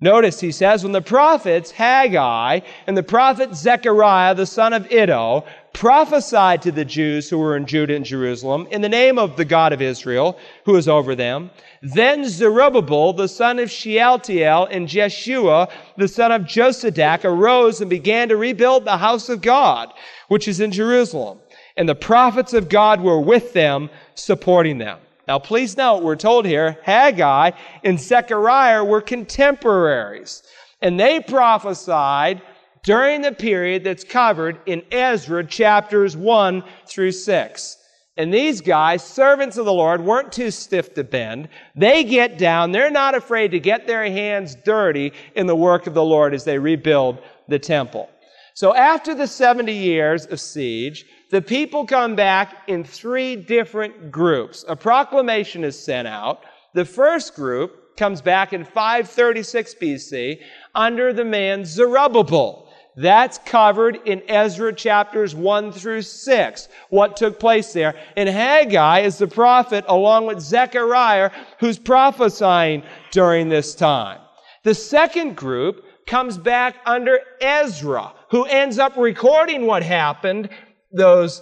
Notice 0.03 0.39
he 0.39 0.51
says, 0.51 0.83
when 0.83 0.93
the 0.93 1.01
prophets 1.01 1.69
Haggai 1.69 2.61
and 2.87 2.97
the 2.97 3.03
prophet 3.03 3.53
Zechariah, 3.53 4.33
the 4.33 4.47
son 4.47 4.73
of 4.73 4.91
Iddo, 4.91 5.45
prophesied 5.73 6.63
to 6.63 6.71
the 6.71 6.83
Jews 6.83 7.29
who 7.29 7.37
were 7.37 7.55
in 7.55 7.67
Judah 7.67 7.95
and 7.95 8.03
Jerusalem 8.03 8.67
in 8.71 8.81
the 8.81 8.89
name 8.89 9.19
of 9.19 9.37
the 9.37 9.45
God 9.45 9.73
of 9.73 9.81
Israel, 9.81 10.39
who 10.65 10.75
is 10.75 10.87
over 10.87 11.13
them, 11.13 11.51
then 11.83 12.27
Zerubbabel, 12.27 13.13
the 13.13 13.27
son 13.27 13.59
of 13.59 13.69
Shealtiel, 13.69 14.67
and 14.71 14.87
Jeshua, 14.87 15.69
the 15.97 16.07
son 16.07 16.31
of 16.31 16.43
Jozadak, 16.43 17.23
arose 17.23 17.79
and 17.79 17.89
began 17.89 18.27
to 18.29 18.37
rebuild 18.37 18.85
the 18.85 18.97
house 18.97 19.29
of 19.29 19.41
God, 19.43 19.93
which 20.29 20.47
is 20.47 20.59
in 20.59 20.71
Jerusalem. 20.71 21.39
And 21.77 21.87
the 21.87 21.95
prophets 21.95 22.53
of 22.53 22.69
God 22.69 23.01
were 23.01 23.21
with 23.21 23.53
them, 23.53 23.91
supporting 24.15 24.79
them. 24.79 24.97
Now, 25.31 25.39
please 25.39 25.77
note, 25.77 26.03
we're 26.03 26.17
told 26.17 26.45
here, 26.45 26.77
Haggai 26.83 27.51
and 27.85 27.97
Zechariah 27.97 28.83
were 28.83 28.99
contemporaries. 28.99 30.43
And 30.81 30.99
they 30.99 31.21
prophesied 31.21 32.41
during 32.83 33.21
the 33.21 33.31
period 33.31 33.85
that's 33.85 34.03
covered 34.03 34.59
in 34.65 34.83
Ezra 34.91 35.45
chapters 35.45 36.17
1 36.17 36.65
through 36.85 37.13
6. 37.13 37.77
And 38.17 38.33
these 38.33 38.59
guys, 38.59 39.05
servants 39.05 39.55
of 39.55 39.63
the 39.63 39.71
Lord, 39.71 40.01
weren't 40.03 40.33
too 40.33 40.51
stiff 40.51 40.93
to 40.95 41.03
bend. 41.05 41.47
They 41.77 42.03
get 42.03 42.37
down. 42.37 42.73
They're 42.73 42.91
not 42.91 43.15
afraid 43.15 43.51
to 43.51 43.59
get 43.61 43.87
their 43.87 44.03
hands 44.03 44.57
dirty 44.65 45.13
in 45.33 45.47
the 45.47 45.55
work 45.55 45.87
of 45.87 45.93
the 45.93 46.03
Lord 46.03 46.33
as 46.33 46.43
they 46.43 46.59
rebuild 46.59 47.19
the 47.47 47.57
temple. 47.57 48.09
So 48.53 48.75
after 48.75 49.15
the 49.15 49.27
70 49.27 49.71
years 49.71 50.25
of 50.25 50.41
siege, 50.41 51.05
the 51.31 51.41
people 51.41 51.85
come 51.85 52.15
back 52.15 52.63
in 52.67 52.83
three 52.83 53.37
different 53.37 54.11
groups. 54.11 54.65
A 54.67 54.75
proclamation 54.75 55.63
is 55.63 55.81
sent 55.81 56.07
out. 56.07 56.43
The 56.73 56.85
first 56.85 57.35
group 57.35 57.97
comes 57.97 58.21
back 58.21 58.51
in 58.51 58.65
536 58.65 59.75
BC 59.75 60.41
under 60.75 61.13
the 61.13 61.23
man 61.23 61.63
Zerubbabel. 61.63 62.67
That's 62.97 63.37
covered 63.37 64.01
in 64.05 64.21
Ezra 64.27 64.73
chapters 64.73 65.33
1 65.33 65.71
through 65.71 66.01
6, 66.01 66.69
what 66.89 67.15
took 67.15 67.39
place 67.39 67.71
there. 67.71 67.95
And 68.17 68.27
Haggai 68.27 68.99
is 68.99 69.17
the 69.17 69.27
prophet 69.27 69.85
along 69.87 70.25
with 70.25 70.41
Zechariah 70.41 71.31
who's 71.59 71.79
prophesying 71.79 72.83
during 73.11 73.47
this 73.47 73.73
time. 73.73 74.19
The 74.63 74.75
second 74.75 75.37
group 75.37 75.85
comes 76.05 76.37
back 76.37 76.75
under 76.85 77.19
Ezra, 77.39 78.11
who 78.29 78.43
ends 78.43 78.77
up 78.77 78.97
recording 78.97 79.65
what 79.65 79.83
happened 79.83 80.49
those 80.93 81.41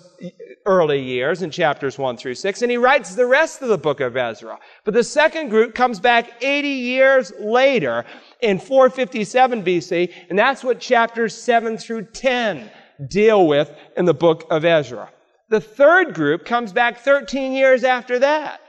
early 0.65 1.01
years 1.01 1.41
in 1.41 1.49
chapters 1.49 1.97
1 1.97 2.17
through 2.17 2.35
6, 2.35 2.61
and 2.61 2.71
he 2.71 2.77
writes 2.77 3.15
the 3.15 3.25
rest 3.25 3.61
of 3.61 3.69
the 3.69 3.77
book 3.77 3.99
of 3.99 4.15
Ezra. 4.15 4.59
But 4.83 4.93
the 4.93 5.03
second 5.03 5.49
group 5.49 5.73
comes 5.73 5.99
back 5.99 6.43
80 6.43 6.67
years 6.67 7.31
later 7.39 8.05
in 8.41 8.59
457 8.59 9.63
BC, 9.63 10.13
and 10.29 10.37
that's 10.37 10.63
what 10.63 10.79
chapters 10.79 11.35
7 11.35 11.77
through 11.77 12.05
10 12.05 12.69
deal 13.07 13.47
with 13.47 13.73
in 13.97 14.05
the 14.05 14.13
book 14.13 14.45
of 14.51 14.65
Ezra. 14.65 15.09
The 15.49 15.61
third 15.61 16.13
group 16.13 16.45
comes 16.45 16.71
back 16.71 16.99
13 16.99 17.53
years 17.53 17.83
after 17.83 18.19
that, 18.19 18.61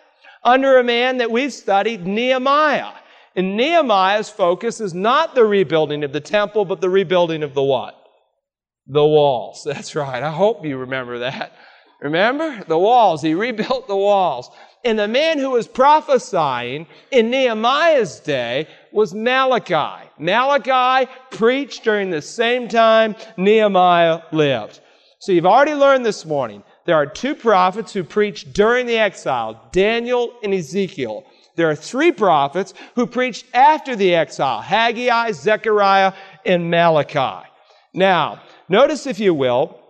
under 0.42 0.78
a 0.78 0.84
man 0.84 1.18
that 1.18 1.30
we've 1.30 1.52
studied, 1.52 2.06
Nehemiah. 2.06 2.92
And 3.36 3.56
Nehemiah's 3.56 4.30
focus 4.30 4.80
is 4.80 4.94
not 4.94 5.34
the 5.34 5.44
rebuilding 5.44 6.02
of 6.04 6.12
the 6.12 6.20
temple, 6.20 6.64
but 6.64 6.80
the 6.80 6.90
rebuilding 6.90 7.42
of 7.42 7.54
the 7.54 7.62
what? 7.62 7.99
The 8.90 9.04
walls. 9.04 9.62
That's 9.66 9.94
right. 9.94 10.22
I 10.22 10.30
hope 10.30 10.64
you 10.64 10.78
remember 10.78 11.20
that. 11.20 11.52
Remember? 12.00 12.64
The 12.64 12.78
walls. 12.78 13.22
He 13.22 13.34
rebuilt 13.34 13.86
the 13.86 13.96
walls. 13.96 14.50
And 14.84 14.98
the 14.98 15.08
man 15.08 15.38
who 15.38 15.50
was 15.50 15.68
prophesying 15.68 16.86
in 17.10 17.30
Nehemiah's 17.30 18.20
day 18.20 18.66
was 18.92 19.14
Malachi. 19.14 20.08
Malachi 20.18 21.10
preached 21.30 21.84
during 21.84 22.08
the 22.08 22.22
same 22.22 22.68
time 22.68 23.14
Nehemiah 23.36 24.22
lived. 24.32 24.80
So 25.18 25.32
you've 25.32 25.44
already 25.44 25.74
learned 25.74 26.06
this 26.06 26.24
morning 26.24 26.62
there 26.86 26.96
are 26.96 27.06
two 27.06 27.34
prophets 27.34 27.92
who 27.92 28.02
preached 28.02 28.54
during 28.54 28.86
the 28.86 28.96
exile 28.96 29.68
Daniel 29.70 30.32
and 30.42 30.54
Ezekiel. 30.54 31.24
There 31.56 31.68
are 31.68 31.76
three 31.76 32.10
prophets 32.10 32.72
who 32.94 33.06
preached 33.06 33.44
after 33.52 33.94
the 33.94 34.14
exile 34.14 34.62
Haggai, 34.62 35.32
Zechariah, 35.32 36.14
and 36.46 36.70
Malachi. 36.70 37.46
Now, 37.92 38.40
Notice, 38.70 39.08
if 39.08 39.18
you 39.18 39.34
will, 39.34 39.80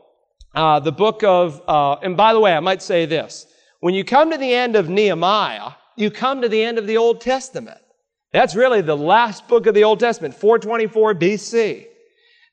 uh, 0.54 0.80
the 0.80 0.90
book 0.90 1.22
of, 1.22 1.60
uh, 1.68 1.96
and 2.02 2.16
by 2.16 2.32
the 2.32 2.40
way, 2.40 2.54
I 2.54 2.60
might 2.60 2.80
say 2.80 3.04
this. 3.04 3.46
When 3.80 3.92
you 3.92 4.04
come 4.04 4.30
to 4.30 4.38
the 4.38 4.54
end 4.54 4.74
of 4.74 4.88
Nehemiah, 4.88 5.72
you 5.96 6.10
come 6.10 6.40
to 6.40 6.48
the 6.48 6.62
end 6.62 6.78
of 6.78 6.86
the 6.86 6.96
Old 6.96 7.20
Testament. 7.20 7.76
That's 8.32 8.54
really 8.54 8.80
the 8.80 8.96
last 8.96 9.46
book 9.48 9.66
of 9.66 9.74
the 9.74 9.84
Old 9.84 10.00
Testament, 10.00 10.34
424 10.34 11.14
BC. 11.14 11.88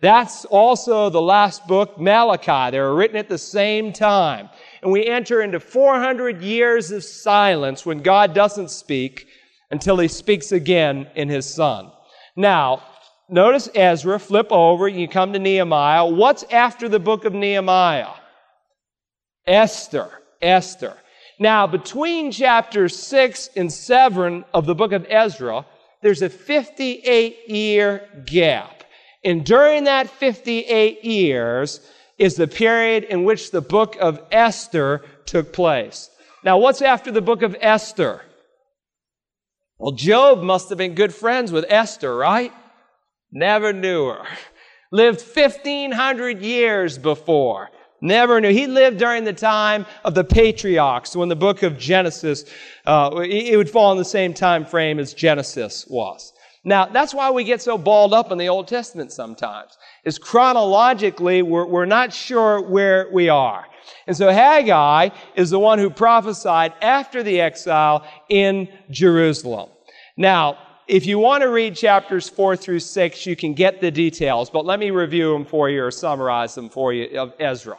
That's 0.01 0.43
also 0.43 1.09
the 1.09 1.21
last 1.21 1.65
book, 1.65 1.97
Malachi. 1.97 2.71
They 2.71 2.79
were 2.81 2.93
written 2.93 3.15
at 3.15 3.29
the 3.29 3.37
same 3.37 3.93
time. 3.93 4.49
And 4.81 4.91
we 4.91 5.05
enter 5.05 5.41
into 5.41 5.61
400 5.61 6.41
years 6.41 6.91
of 6.91 7.05
silence 7.05 7.85
when 7.85 8.01
God 8.01 8.33
doesn't 8.33 8.69
speak 8.69 9.27
until 9.71 9.97
he 9.97 10.09
speaks 10.09 10.51
again 10.51 11.07
in 11.15 11.29
his 11.29 11.45
Son. 11.45 11.89
Now, 12.35 12.83
Notice 13.29 13.69
Ezra, 13.75 14.19
flip 14.19 14.47
over, 14.51 14.87
you 14.87 15.07
come 15.07 15.33
to 15.33 15.39
Nehemiah. 15.39 16.05
What's 16.05 16.43
after 16.43 16.87
the 16.87 16.99
book 16.99 17.25
of 17.25 17.33
Nehemiah? 17.33 18.13
Esther. 19.45 20.09
Esther. 20.41 20.95
Now, 21.39 21.67
between 21.67 22.31
chapters 22.31 22.95
6 22.95 23.49
and 23.55 23.71
7 23.71 24.45
of 24.53 24.65
the 24.65 24.75
book 24.75 24.91
of 24.91 25.05
Ezra, 25.09 25.65
there's 26.01 26.21
a 26.21 26.29
58 26.29 27.49
year 27.49 28.07
gap. 28.25 28.83
And 29.23 29.45
during 29.45 29.85
that 29.85 30.09
58 30.09 31.03
years 31.03 31.81
is 32.17 32.35
the 32.35 32.47
period 32.47 33.03
in 33.03 33.23
which 33.23 33.51
the 33.51 33.61
book 33.61 33.97
of 33.99 34.21
Esther 34.31 35.03
took 35.25 35.53
place. 35.53 36.09
Now, 36.43 36.59
what's 36.59 36.81
after 36.81 37.11
the 37.11 37.21
book 37.21 37.41
of 37.41 37.55
Esther? 37.59 38.21
Well, 39.77 39.91
Job 39.91 40.41
must 40.41 40.69
have 40.69 40.77
been 40.77 40.95
good 40.95 41.13
friends 41.13 41.51
with 41.51 41.65
Esther, 41.67 42.15
right? 42.15 42.53
Never 43.31 43.73
knew 43.73 44.07
her. 44.07 44.25
Lived 44.91 45.21
1500 45.21 46.41
years 46.41 46.97
before. 46.97 47.69
Never 47.99 48.39
knew. 48.39 48.51
He 48.51 48.67
lived 48.67 48.99
during 48.99 49.23
the 49.23 49.33
time 49.33 49.85
of 50.05 50.13
the 50.13 50.23
patriarchs 50.23 51.15
when 51.15 51.29
the 51.29 51.35
book 51.35 51.63
of 51.63 51.77
Genesis, 51.77 52.45
uh, 52.85 53.09
it 53.23 53.57
would 53.57 53.69
fall 53.69 53.91
in 53.91 53.97
the 53.97 54.05
same 54.05 54.33
time 54.33 54.65
frame 54.65 54.99
as 54.99 55.13
Genesis 55.13 55.85
was. 55.87 56.31
Now, 56.63 56.85
that's 56.85 57.13
why 57.13 57.31
we 57.31 57.43
get 57.43 57.61
so 57.61 57.77
balled 57.77 58.13
up 58.13 58.31
in 58.31 58.37
the 58.37 58.49
Old 58.49 58.67
Testament 58.67 59.11
sometimes. 59.11 59.77
Is 60.03 60.19
chronologically, 60.19 61.41
we're, 61.41 61.65
we're 61.65 61.85
not 61.85 62.13
sure 62.13 62.61
where 62.61 63.09
we 63.11 63.29
are. 63.29 63.65
And 64.05 64.15
so 64.15 64.29
Haggai 64.29 65.09
is 65.35 65.49
the 65.49 65.59
one 65.59 65.79
who 65.79 65.89
prophesied 65.89 66.73
after 66.81 67.23
the 67.23 67.39
exile 67.41 68.05
in 68.29 68.67
Jerusalem. 68.89 69.69
Now, 70.17 70.57
if 70.87 71.05
you 71.05 71.19
want 71.19 71.41
to 71.41 71.49
read 71.49 71.75
chapters 71.75 72.29
4 72.29 72.55
through 72.55 72.79
6, 72.79 73.25
you 73.25 73.35
can 73.35 73.53
get 73.53 73.81
the 73.81 73.91
details, 73.91 74.49
but 74.49 74.65
let 74.65 74.79
me 74.79 74.89
review 74.91 75.33
them 75.33 75.45
for 75.45 75.69
you 75.69 75.83
or 75.83 75.91
summarize 75.91 76.55
them 76.55 76.69
for 76.69 76.93
you 76.93 77.19
of 77.19 77.33
Ezra. 77.39 77.77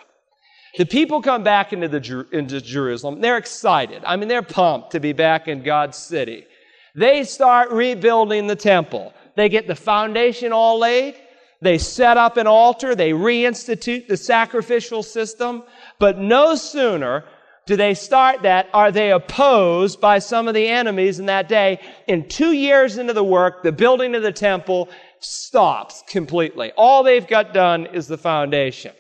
The 0.77 0.85
people 0.85 1.23
come 1.23 1.43
back 1.43 1.73
into, 1.73 1.89
the, 1.89 2.27
into 2.33 2.61
Jerusalem. 2.61 3.21
They're 3.21 3.39
excited. 3.39 4.03
I 4.05 4.17
mean, 4.17 4.29
they're 4.29 4.43
pumped 4.43 4.93
to 4.93 5.01
be 5.01 5.13
back 5.13 5.49
in 5.49 5.63
God's 5.63 5.97
city. 5.97 6.47
They 6.95 7.25
start 7.25 7.71
rebuilding 7.71 8.47
the 8.47 8.57
temple. 8.57 9.15
They 9.35 9.49
get 9.49 9.67
the 9.67 9.75
foundation 9.75 10.53
all 10.53 10.79
laid. 10.79 11.17
They 11.63 11.79
set 11.79 12.17
up 12.17 12.37
an 12.37 12.47
altar. 12.47 12.95
They 12.95 13.13
reinstitute 13.13 14.07
the 14.07 14.17
sacrificial 14.17 15.03
system. 15.03 15.63
But 15.99 16.19
no 16.19 16.55
sooner 16.55 17.25
do 17.69 17.77
they 17.77 17.93
start 17.93 18.45
that? 18.45 18.71
Are 18.73 18.91
they 18.91 19.13
opposed 19.13 20.01
by 20.01 20.21
some 20.21 20.49
of 20.49 20.55
the 20.55 20.69
enemies 20.69 21.21
in 21.21 21.27
that 21.27 21.51
day? 21.51 21.79
In 22.07 22.27
two 22.27 22.53
years 22.53 22.97
into 22.97 23.13
the 23.13 23.23
work, 23.23 23.63
the 23.63 23.73
building 23.73 24.15
of 24.15 24.23
the 24.23 24.33
temple 24.33 24.89
stops 25.21 26.03
completely. 26.09 26.73
All 26.79 27.03
they've 27.03 27.27
got 27.27 27.53
done 27.53 27.85
is 27.85 28.07
the 28.07 28.17
foundation. 28.17 28.93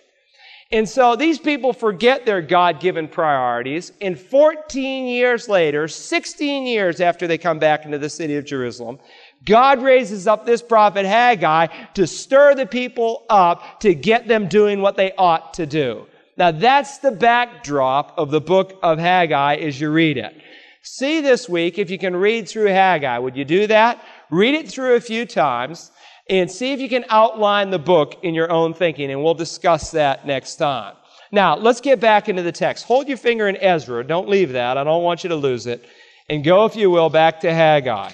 And 0.71 0.87
so 0.87 1.17
these 1.17 1.39
people 1.39 1.73
forget 1.73 2.27
their 2.27 2.43
God 2.43 2.79
given 2.79 3.09
priorities. 3.09 3.91
And 4.03 4.21
14 4.21 5.07
years 5.07 5.49
later, 5.49 5.89
16 5.89 6.67
years 6.67 7.01
after 7.01 7.27
they 7.27 7.39
come 7.39 7.59
back 7.59 7.87
into 7.87 7.97
the 7.97 8.11
city 8.11 8.37
of 8.37 8.45
Jerusalem, 8.45 8.99
God 9.47 9.83
raises 9.83 10.27
up 10.27 10.45
this 10.45 10.61
prophet 10.61 11.07
Haggai 11.07 11.69
to 11.95 12.07
stir 12.07 12.55
the 12.55 12.67
people 12.67 13.25
up 13.31 13.81
to 13.81 13.95
get 13.95 14.29
them 14.29 14.47
doing 14.47 14.83
what 14.83 14.97
they 14.99 15.13
ought 15.17 15.55
to 15.55 15.65
do. 15.65 16.07
Now 16.39 16.53
that's 16.53 16.99
the 16.99 17.11
backdrop 17.11 18.17
of 18.17 18.31
the 18.31 18.41
book 18.41 18.79
of 18.83 18.99
Haggai 18.99 19.57
as 19.57 19.81
you 19.81 19.91
read 19.91 20.17
it. 20.17 20.35
See 20.83 21.21
this 21.21 21.49
week 21.49 21.79
if 21.79 21.91
you 21.91 21.99
can 21.99 22.15
read 22.15 22.49
through 22.49 22.69
Haggai. 22.69 23.19
Would 23.19 23.37
you 23.37 23.45
do 23.45 23.67
that? 23.67 24.03
Read 24.31 24.55
it 24.55 24.71
through 24.71 24.95
a 24.95 25.01
few 25.01 25.27
times 25.27 25.91
and 26.31 26.51
see 26.51 26.73
if 26.73 26.81
you 26.81 26.89
can 26.89 27.05
outline 27.09 27.71
the 27.71 27.79
book 27.79 28.19
in 28.23 28.35
your 28.35 28.51
own 28.53 28.75
thinking, 28.75 29.11
and 29.11 29.23
we'll 29.23 29.35
discuss 29.35 29.91
that 29.93 30.27
next 30.27 30.57
time. 30.57 30.95
Now, 31.33 31.57
let's 31.57 31.81
get 31.81 32.01
back 32.01 32.29
into 32.29 32.43
the 32.43 32.53
text. 32.53 32.85
Hold 32.85 33.09
your 33.09 33.17
finger 33.17 33.49
in 33.49 33.57
Ezra. 33.57 34.07
Don't 34.07 34.29
leave 34.29 34.53
that. 34.53 34.79
I 34.79 34.85
don't 34.85 35.03
want 35.03 35.25
you 35.25 35.29
to 35.29 35.37
lose 35.37 35.67
it. 35.67 35.85
And 36.29 36.45
go, 36.45 36.67
if 36.67 36.77
you 36.77 36.91
will, 36.91 37.11
back 37.11 37.41
to 37.41 37.53
Haggai. 37.53 38.13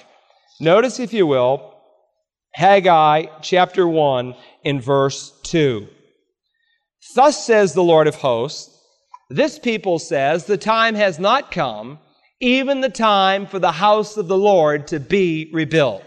Notice, 0.59 0.99
if 0.99 1.13
you 1.13 1.27
will, 1.27 1.75
Haggai 2.53 3.25
chapter 3.41 3.87
1 3.87 4.35
in 4.63 4.81
verse 4.81 5.31
2. 5.43 5.87
Thus 7.13 7.45
says 7.45 7.73
the 7.73 7.83
Lord 7.83 8.07
of 8.07 8.15
hosts, 8.15 8.71
this 9.29 9.59
people 9.59 9.99
says, 9.99 10.45
the 10.45 10.57
time 10.57 10.95
has 10.95 11.19
not 11.19 11.51
come, 11.51 11.99
even 12.39 12.81
the 12.81 12.89
time 12.89 13.47
for 13.47 13.59
the 13.59 13.71
house 13.71 14.17
of 14.17 14.27
the 14.27 14.37
Lord 14.37 14.87
to 14.87 14.99
be 14.99 15.49
rebuilt. 15.53 16.03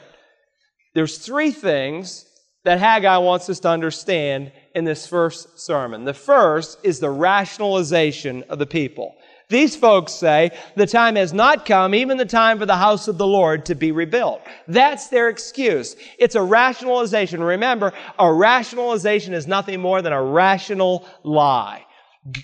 There's 0.94 1.18
three 1.18 1.50
things 1.50 2.26
that 2.64 2.78
Haggai 2.78 3.18
wants 3.18 3.48
us 3.48 3.60
to 3.60 3.68
understand 3.68 4.52
in 4.74 4.84
this 4.84 5.06
first 5.06 5.58
sermon. 5.58 6.04
The 6.04 6.14
first 6.14 6.78
is 6.82 7.00
the 7.00 7.10
rationalization 7.10 8.44
of 8.48 8.58
the 8.58 8.66
people. 8.66 9.14
These 9.48 9.76
folks 9.76 10.12
say 10.12 10.50
the 10.76 10.86
time 10.86 11.16
has 11.16 11.32
not 11.32 11.64
come, 11.64 11.94
even 11.94 12.18
the 12.18 12.26
time 12.26 12.58
for 12.58 12.66
the 12.66 12.76
house 12.76 13.08
of 13.08 13.16
the 13.16 13.26
Lord 13.26 13.64
to 13.66 13.74
be 13.74 13.92
rebuilt. 13.92 14.42
That's 14.66 15.08
their 15.08 15.28
excuse. 15.30 15.96
It's 16.18 16.34
a 16.34 16.42
rationalization. 16.42 17.42
Remember, 17.42 17.94
a 18.18 18.32
rationalization 18.32 19.32
is 19.32 19.46
nothing 19.46 19.80
more 19.80 20.02
than 20.02 20.12
a 20.12 20.22
rational 20.22 21.08
lie. 21.22 21.86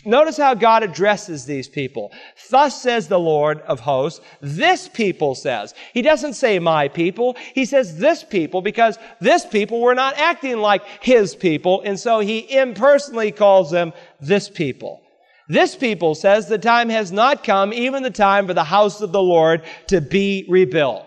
Notice 0.07 0.39
how 0.39 0.55
God 0.55 0.83
addresses 0.83 1.45
these 1.45 1.69
people. 1.69 2.11
Thus 2.49 2.81
says 2.81 3.07
the 3.07 3.19
Lord 3.19 3.61
of 3.63 3.81
hosts, 3.81 4.23
this 4.41 4.89
people 4.89 5.35
says. 5.35 5.75
He 5.93 6.01
doesn't 6.01 6.35
say 6.35 6.59
my 6.59 6.89
people. 6.89 7.37
He 7.55 7.67
says 7.67 7.99
this 7.99 8.25
people 8.25 8.63
because 8.63 8.99
this 9.21 9.45
people 9.45 9.83
were 9.83 9.95
not 9.95 10.17
acting 10.17 10.59
like 10.59 10.83
his 11.03 11.35
people. 11.35 11.83
And 11.83 12.01
so 12.01 12.21
he 12.21 12.51
impersonally 12.57 13.31
calls 13.31 13.71
them 13.71 13.93
this 14.21 14.49
people. 14.49 15.04
This 15.49 15.77
people 15.77 16.15
says 16.15 16.49
the 16.49 16.59
time 16.59 16.89
has 16.89 17.13
not 17.13 17.45
come, 17.45 17.73
even 17.75 18.03
the 18.03 18.11
time 18.11 18.47
for 18.47 18.55
the 18.55 18.65
house 18.65 19.03
of 19.03 19.13
the 19.13 19.23
Lord 19.23 19.63
to 19.89 20.01
be 20.01 20.47
rebuilt. 20.49 21.07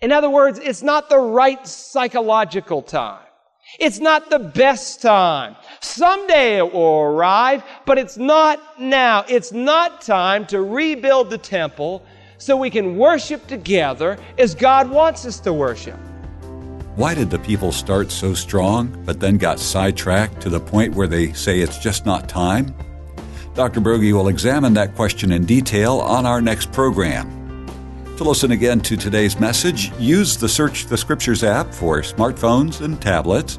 In 0.00 0.10
other 0.10 0.30
words, 0.30 0.58
it's 0.58 0.82
not 0.82 1.10
the 1.10 1.18
right 1.18 1.66
psychological 1.66 2.80
time. 2.80 3.24
It's 3.78 4.00
not 4.00 4.30
the 4.30 4.38
best 4.38 5.02
time. 5.02 5.56
Someday 5.80 6.58
it 6.58 6.72
will 6.72 7.00
arrive, 7.02 7.62
but 7.86 7.98
it's 7.98 8.16
not 8.16 8.80
now. 8.80 9.24
It's 9.28 9.52
not 9.52 10.00
time 10.00 10.46
to 10.46 10.62
rebuild 10.62 11.30
the 11.30 11.38
temple 11.38 12.04
so 12.38 12.56
we 12.56 12.70
can 12.70 12.96
worship 12.96 13.46
together 13.46 14.18
as 14.38 14.54
God 14.54 14.90
wants 14.90 15.26
us 15.26 15.38
to 15.40 15.52
worship. 15.52 15.98
Why 16.96 17.14
did 17.14 17.30
the 17.30 17.38
people 17.38 17.70
start 17.70 18.10
so 18.10 18.34
strong, 18.34 19.02
but 19.06 19.20
then 19.20 19.38
got 19.38 19.60
sidetracked 19.60 20.40
to 20.42 20.50
the 20.50 20.60
point 20.60 20.94
where 20.94 21.06
they 21.06 21.32
say 21.32 21.60
it's 21.60 21.78
just 21.78 22.04
not 22.04 22.28
time? 22.28 22.74
Dr. 23.54 23.80
Broggi 23.80 24.12
will 24.12 24.28
examine 24.28 24.72
that 24.74 24.94
question 24.94 25.30
in 25.32 25.44
detail 25.44 25.98
on 25.98 26.24
our 26.24 26.40
next 26.40 26.72
program. 26.72 27.66
To 28.16 28.24
listen 28.24 28.52
again 28.52 28.80
to 28.80 28.96
today's 28.96 29.38
message, 29.38 29.92
use 29.98 30.38
the 30.38 30.48
Search 30.48 30.86
the 30.86 30.96
Scriptures 30.96 31.44
app 31.44 31.74
for 31.74 32.00
smartphones 32.00 32.80
and 32.80 33.00
tablets, 33.00 33.58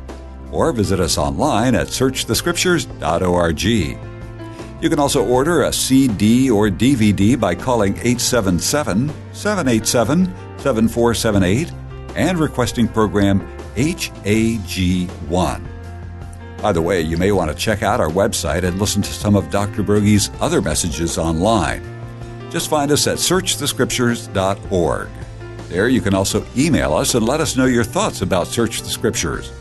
or 0.51 0.71
visit 0.71 0.99
us 0.99 1.17
online 1.17 1.75
at 1.75 1.87
searchthescriptures.org. 1.87 3.63
You 3.63 4.89
can 4.89 4.99
also 4.99 5.25
order 5.25 5.63
a 5.63 5.71
CD 5.73 6.49
or 6.49 6.69
DVD 6.69 7.39
by 7.39 7.53
calling 7.55 7.93
877 7.97 9.09
787 9.31 10.25
7478 10.57 11.71
and 12.15 12.39
requesting 12.39 12.87
program 12.87 13.47
HAG1. 13.75 15.72
By 16.63 16.71
the 16.71 16.81
way, 16.81 17.01
you 17.01 17.17
may 17.17 17.33
want 17.33 17.51
to 17.51 17.57
check 17.57 17.83
out 17.83 17.99
our 17.99 18.07
website 18.07 18.63
and 18.63 18.79
listen 18.79 19.01
to 19.01 19.11
some 19.11 19.35
of 19.35 19.49
Dr. 19.49 19.83
Broggi's 19.83 20.31
other 20.39 20.61
messages 20.61 21.17
online. 21.17 21.83
Just 22.49 22.69
find 22.69 22.89
us 22.89 23.05
at 23.05 23.17
searchthescriptures.org. 23.17 25.09
There 25.67 25.89
you 25.89 25.99
can 25.99 26.13
also 26.13 26.45
email 26.55 26.93
us 26.93 27.15
and 27.15 27.25
let 27.25 27.41
us 27.41 27.57
know 27.57 27.65
your 27.65 27.83
thoughts 27.83 28.21
about 28.21 28.47
Search 28.47 28.81
the 28.81 28.87
Scriptures. 28.87 29.51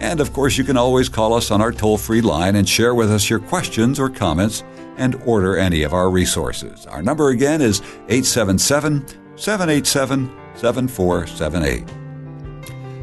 And 0.00 0.18
of 0.18 0.32
course, 0.32 0.58
you 0.58 0.64
can 0.64 0.76
always 0.76 1.08
call 1.08 1.32
us 1.34 1.52
on 1.52 1.60
our 1.60 1.70
toll 1.70 1.96
free 1.96 2.20
line 2.20 2.56
and 2.56 2.68
share 2.68 2.96
with 2.96 3.12
us 3.12 3.30
your 3.30 3.38
questions 3.38 4.00
or 4.00 4.10
comments 4.10 4.64
and 4.96 5.14
order 5.24 5.56
any 5.56 5.84
of 5.84 5.94
our 5.94 6.10
resources. 6.10 6.86
Our 6.86 7.02
number 7.02 7.28
again 7.28 7.62
is 7.62 7.82
877 8.08 9.06
787 9.36 10.26
7478. 10.56 12.01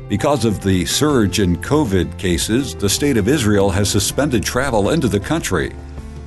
Because 0.09 0.43
of 0.43 0.63
the 0.63 0.87
surge 0.87 1.39
in 1.39 1.55
COVID 1.57 2.17
cases, 2.17 2.73
the 2.73 2.89
state 2.89 3.15
of 3.15 3.27
Israel 3.27 3.69
has 3.69 3.91
suspended 3.91 4.41
travel 4.41 4.89
into 4.89 5.07
the 5.07 5.19
country. 5.19 5.75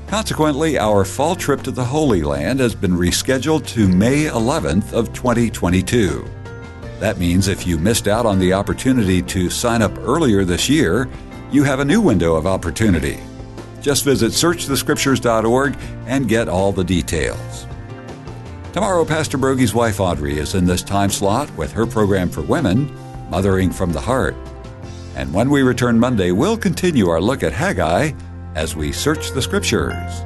Consequently, 0.06 0.78
our 0.78 1.04
fall 1.04 1.34
trip 1.34 1.62
to 1.62 1.72
the 1.72 1.84
Holy 1.84 2.22
Land 2.22 2.60
has 2.60 2.76
been 2.76 2.92
rescheduled 2.92 3.66
to 3.66 3.88
May 3.88 4.26
11th 4.26 4.92
of 4.92 5.12
2022. 5.12 6.24
That 7.00 7.18
means 7.18 7.48
if 7.48 7.66
you 7.66 7.76
missed 7.76 8.06
out 8.06 8.24
on 8.24 8.38
the 8.38 8.52
opportunity 8.52 9.20
to 9.22 9.50
sign 9.50 9.82
up 9.82 9.98
earlier 9.98 10.44
this 10.44 10.68
year, 10.68 11.08
you 11.50 11.64
have 11.64 11.80
a 11.80 11.84
new 11.84 12.00
window 12.00 12.36
of 12.36 12.46
opportunity. 12.46 13.18
Just 13.80 14.04
visit 14.04 14.30
searchthescriptures.org 14.30 15.76
and 16.06 16.28
get 16.28 16.48
all 16.48 16.70
the 16.70 16.84
details. 16.84 17.66
Tomorrow, 18.72 19.04
Pastor 19.06 19.38
Broggi's 19.38 19.74
wife 19.74 19.98
Audrey 19.98 20.38
is 20.38 20.54
in 20.54 20.66
this 20.66 20.84
time 20.84 21.10
slot 21.10 21.50
with 21.56 21.72
her 21.72 21.84
program 21.84 22.30
for 22.30 22.42
women, 22.42 22.96
Mothering 23.32 23.70
from 23.70 23.94
the 23.94 24.00
Heart. 24.00 24.36
And 25.16 25.32
when 25.32 25.48
we 25.48 25.62
return 25.62 25.98
Monday, 25.98 26.32
we'll 26.32 26.58
continue 26.58 27.08
our 27.08 27.18
look 27.18 27.42
at 27.42 27.54
Haggai 27.54 28.12
as 28.54 28.76
we 28.76 28.92
search 28.92 29.30
the 29.30 29.40
scriptures. 29.40 30.22